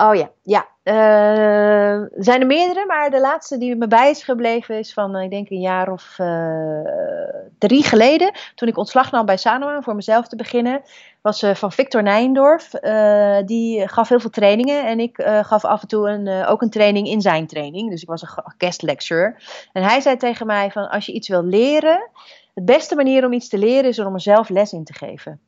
[0.00, 0.68] Oh ja, ja.
[0.82, 5.22] Er zijn er meerdere, maar de laatste die me bij is gebleven is van, uh,
[5.22, 6.80] ik denk een jaar of uh,
[7.58, 8.32] drie geleden.
[8.54, 10.82] Toen ik ontslag nam bij Sanoma voor mezelf te beginnen,
[11.20, 12.70] was van Victor Nijendorf.
[13.44, 17.08] die gaf heel veel trainingen en ik gaf af en toe een, ook een training
[17.08, 17.90] in zijn training.
[17.90, 19.42] Dus ik was een guest lecturer.
[19.72, 22.10] En hij zei tegen mij van, als je iets wil leren,
[22.54, 25.40] de beste manier om iets te leren is om er zelf les in te geven.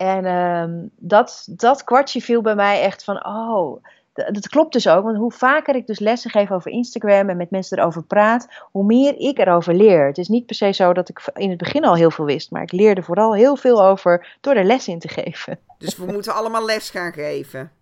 [0.00, 5.04] En um, dat, dat kwartje viel bij mij echt van, oh, dat klopt dus ook.
[5.04, 8.84] Want hoe vaker ik dus lessen geef over Instagram en met mensen erover praat, hoe
[8.84, 10.06] meer ik erover leer.
[10.06, 12.50] Het is niet per se zo dat ik in het begin al heel veel wist,
[12.50, 15.58] maar ik leerde vooral heel veel over door er les in te geven.
[15.78, 17.72] Dus we moeten allemaal les gaan geven.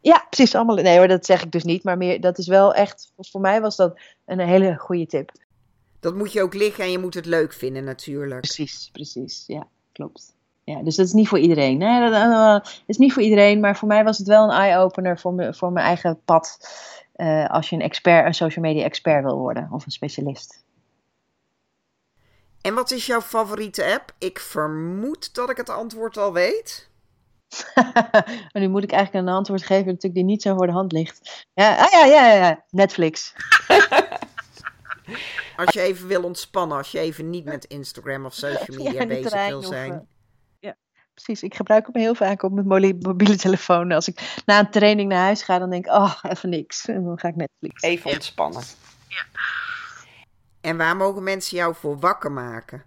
[0.00, 0.54] Ja, precies.
[0.54, 0.76] Allemaal.
[0.76, 1.84] Nee hoor, dat zeg ik dus niet.
[1.84, 5.32] Maar meer, dat is wel echt, voor mij was dat een hele goede tip.
[6.00, 8.40] Dat moet je ook liggen en je moet het leuk vinden natuurlijk.
[8.40, 9.44] Precies, precies.
[9.46, 10.38] Ja, klopt.
[10.70, 11.78] Ja, dus dat is niet voor iedereen.
[11.78, 13.60] Nee, dat, uh, is niet voor iedereen.
[13.60, 16.58] Maar voor mij was het wel een eye-opener voor, me, voor mijn eigen pad.
[17.16, 20.64] Uh, als je een expert, een social media expert wil worden of een specialist.
[22.60, 24.14] En wat is jouw favoriete app?
[24.18, 26.88] Ik vermoed dat ik het antwoord al weet.
[28.52, 30.92] maar nu moet ik eigenlijk een antwoord geven natuurlijk die niet zo voor de hand
[30.92, 31.46] ligt.
[31.54, 33.34] Ja, ah, ja, ja, ja, Netflix.
[35.56, 39.46] als je even wil ontspannen, als je even niet met Instagram of social media bezig
[39.46, 39.92] wil zijn.
[39.92, 40.04] Of, uh, ja,
[41.22, 41.42] precies.
[41.42, 43.92] Ik gebruik hem heel vaak op mijn mobiele telefoon.
[43.92, 46.86] Als ik na een training naar huis ga, dan denk ik, oh, even niks.
[46.86, 47.82] En dan ga ik Netflix.
[47.82, 48.62] Even ontspannen.
[49.08, 49.24] Ja.
[50.60, 52.84] En waar mogen mensen jou voor wakker maken?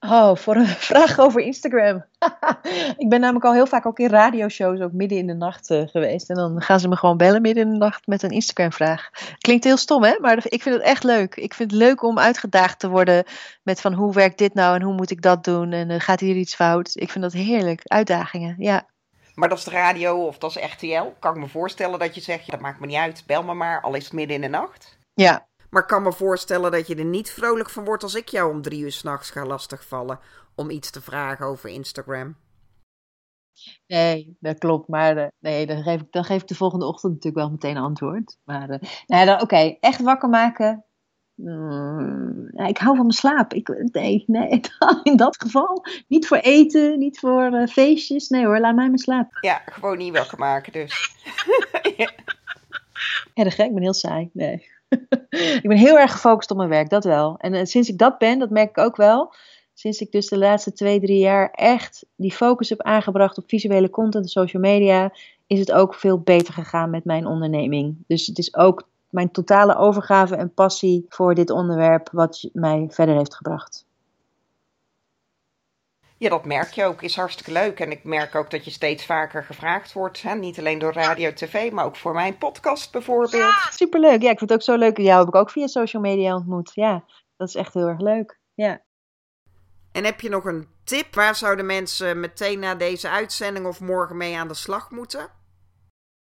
[0.00, 2.04] Oh, voor een vraag over Instagram.
[2.96, 5.86] ik ben namelijk al heel vaak ook in radioshows, ook midden in de nacht uh,
[5.86, 6.30] geweest.
[6.30, 9.10] En dan gaan ze me gewoon bellen midden in de nacht met een Instagram-vraag.
[9.38, 10.16] Klinkt heel stom, hè?
[10.20, 11.36] Maar ik vind het echt leuk.
[11.36, 13.24] Ik vind het leuk om uitgedaagd te worden
[13.62, 16.20] met van hoe werkt dit nou en hoe moet ik dat doen en uh, gaat
[16.20, 16.90] hier iets fout.
[16.94, 17.80] Ik vind dat heerlijk.
[17.84, 18.86] Uitdagingen, ja.
[19.34, 21.12] Maar dat is de radio of dat is RTL.
[21.18, 23.80] Kan ik me voorstellen dat je zegt, dat maakt me niet uit, bel me maar,
[23.80, 24.98] al is het midden in de nacht.
[25.14, 28.28] Ja, maar ik kan me voorstellen dat je er niet vrolijk van wordt als ik
[28.28, 30.18] jou om drie uur s'nachts ga lastigvallen
[30.54, 32.36] om iets te vragen over Instagram.
[33.86, 34.88] Nee, dat klopt.
[34.88, 37.76] Maar uh, nee, dan, geef ik, dan geef ik de volgende ochtend natuurlijk wel meteen
[37.76, 38.38] antwoord.
[38.44, 39.76] Maar uh, nou, oké, okay.
[39.80, 40.84] echt wakker maken.
[41.34, 43.52] Mm, ja, ik hou van mijn slaap.
[43.52, 44.60] Ik, nee, nee,
[45.02, 45.84] in dat geval.
[46.08, 48.28] Niet voor eten, niet voor uh, feestjes.
[48.28, 49.38] Nee hoor, laat mij mijn slaap.
[49.40, 51.14] Ja, gewoon niet wakker maken dus.
[51.96, 52.10] ja.
[53.34, 54.30] ja, dat ik ben heel saai.
[54.32, 54.74] Nee.
[55.60, 57.36] ik ben heel erg gefocust op mijn werk, dat wel.
[57.38, 59.34] En uh, sinds ik dat ben, dat merk ik ook wel.
[59.74, 63.90] Sinds ik dus de laatste twee, drie jaar echt die focus heb aangebracht op visuele
[63.90, 65.12] content en social media,
[65.46, 67.96] is het ook veel beter gegaan met mijn onderneming.
[68.06, 73.16] Dus het is ook mijn totale overgave en passie voor dit onderwerp wat mij verder
[73.16, 73.85] heeft gebracht.
[76.18, 77.02] Ja, dat merk je ook.
[77.02, 77.80] Is hartstikke leuk.
[77.80, 80.22] En ik merk ook dat je steeds vaker gevraagd wordt.
[80.22, 80.34] Hè?
[80.34, 83.30] Niet alleen door radio, tv, maar ook voor mijn podcast bijvoorbeeld.
[83.30, 84.22] Ja, superleuk.
[84.22, 84.96] Ja, ik vind het ook zo leuk.
[84.96, 86.70] Jou heb ik ook via social media ontmoet.
[86.74, 87.04] Ja,
[87.36, 88.40] dat is echt heel erg leuk.
[88.54, 88.84] Ja.
[89.92, 91.14] En heb je nog een tip?
[91.14, 95.28] Waar zouden mensen meteen na deze uitzending of morgen mee aan de slag moeten?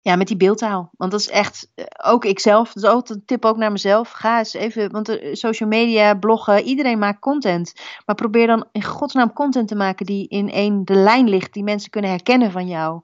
[0.03, 0.91] Ja, met die beeldtaal.
[0.97, 4.11] Want dat is echt, eh, ook ikzelf, dat is ook een tip ook naar mezelf.
[4.11, 7.73] Ga eens even, want de social media, bloggen, iedereen maakt content.
[8.07, 11.63] Maar probeer dan in godsnaam content te maken die in één de lijn ligt, die
[11.63, 13.03] mensen kunnen herkennen van jou.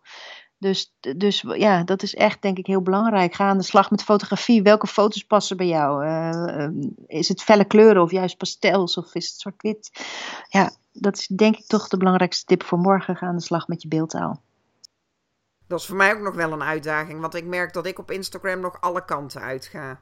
[0.58, 3.34] Dus, dus ja, dat is echt denk ik heel belangrijk.
[3.34, 4.62] Ga aan de slag met fotografie.
[4.62, 6.06] Welke foto's passen bij jou?
[6.06, 6.68] Uh,
[7.06, 9.90] is het felle kleuren of juist pastels of is het zwart-wit?
[10.48, 13.16] Ja, dat is denk ik toch de belangrijkste tip voor morgen.
[13.16, 14.42] Ga aan de slag met je beeldtaal.
[15.68, 18.10] Dat is voor mij ook nog wel een uitdaging, want ik merk dat ik op
[18.10, 20.00] Instagram nog alle kanten uitga.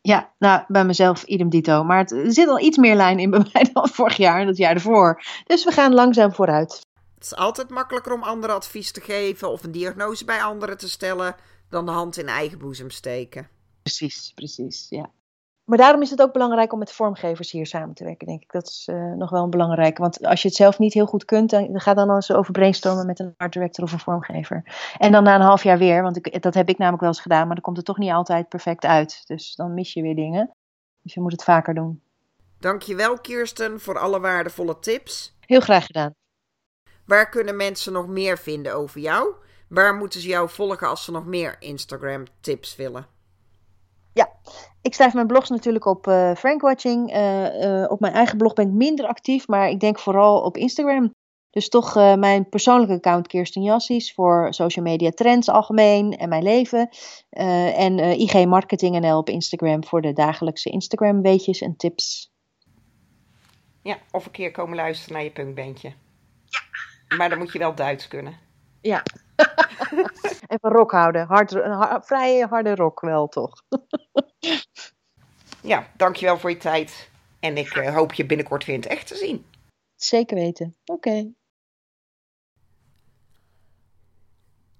[0.00, 1.84] Ja, nou, bij mezelf idem dito.
[1.84, 4.46] Maar het, er zit al iets meer lijn in bij mij dan vorig jaar en
[4.46, 5.22] het jaar ervoor.
[5.46, 6.80] Dus we gaan langzaam vooruit.
[7.14, 10.88] Het is altijd makkelijker om anderen advies te geven of een diagnose bij anderen te
[10.88, 11.36] stellen
[11.68, 13.48] dan de hand in eigen boezem steken.
[13.82, 15.10] Precies, precies, ja.
[15.66, 18.52] Maar daarom is het ook belangrijk om met vormgevers hier samen te werken, denk ik.
[18.52, 20.00] Dat is uh, nog wel een belangrijke.
[20.00, 23.06] Want als je het zelf niet heel goed kunt, dan ga dan eens over brainstormen
[23.06, 24.62] met een art director of een vormgever.
[24.98, 27.20] En dan na een half jaar weer, want ik, dat heb ik namelijk wel eens
[27.20, 29.22] gedaan, maar dan komt het toch niet altijd perfect uit.
[29.26, 30.54] Dus dan mis je weer dingen.
[31.02, 32.02] Dus je moet het vaker doen.
[32.58, 35.36] Dankjewel Kirsten voor alle waardevolle tips.
[35.40, 36.10] Heel graag gedaan.
[37.04, 39.34] Waar kunnen mensen nog meer vinden over jou?
[39.68, 43.15] Waar moeten ze jou volgen als ze nog meer Instagram tips willen?
[44.82, 47.16] Ik schrijf mijn blogs natuurlijk op uh, Frankwatching.
[47.16, 50.56] Uh, uh, op mijn eigen blog ben ik minder actief, maar ik denk vooral op
[50.56, 51.14] Instagram.
[51.50, 56.88] Dus toch mijn persoonlijke account Kirsten Jassies voor social media trends algemeen en mijn leven.
[57.30, 62.30] en IG Marketing NL op Instagram voor de dagelijkse Instagram weetjes en tips.
[63.82, 65.92] Ja, of een keer komen luisteren naar je punkbandje.
[66.46, 66.60] Ja.
[67.16, 68.38] Maar dan moet je wel Duits kunnen.
[68.80, 69.02] Ja.
[70.52, 71.26] Even rock houden.
[71.26, 71.50] Hard,
[72.06, 73.62] vrij harde rock wel, toch?
[75.62, 77.10] ja, dankjewel voor je tijd.
[77.40, 79.46] En ik uh, hoop je binnenkort weer in het echt te zien.
[79.94, 80.76] Zeker weten.
[80.84, 81.08] Oké.
[81.08, 81.34] Okay.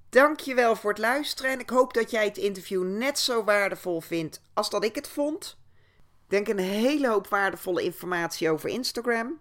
[0.08, 1.50] Dankjewel voor het luisteren.
[1.50, 5.08] En ik hoop dat jij het interview net zo waardevol vindt als dat ik het
[5.08, 5.58] vond.
[6.24, 9.40] Ik denk een hele hoop waardevolle informatie over Instagram.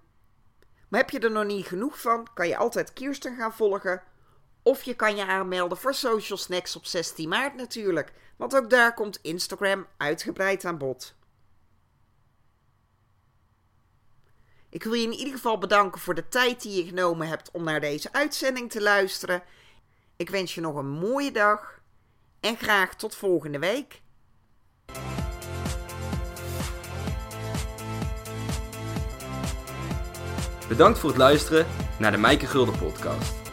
[0.90, 4.02] Maar heb je er nog niet genoeg van, kan je altijd Kirsten gaan volgen
[4.66, 8.94] of je kan je aanmelden voor Social Snacks op 16 maart natuurlijk, want ook daar
[8.94, 11.16] komt Instagram uitgebreid aan bod.
[14.70, 17.64] Ik wil je in ieder geval bedanken voor de tijd die je genomen hebt om
[17.64, 19.44] naar deze uitzending te luisteren.
[20.16, 21.82] Ik wens je nog een mooie dag
[22.40, 24.02] en graag tot volgende week.
[30.68, 31.68] Bedankt voor het luisteren
[32.00, 33.45] naar de Mijke Gulden podcast.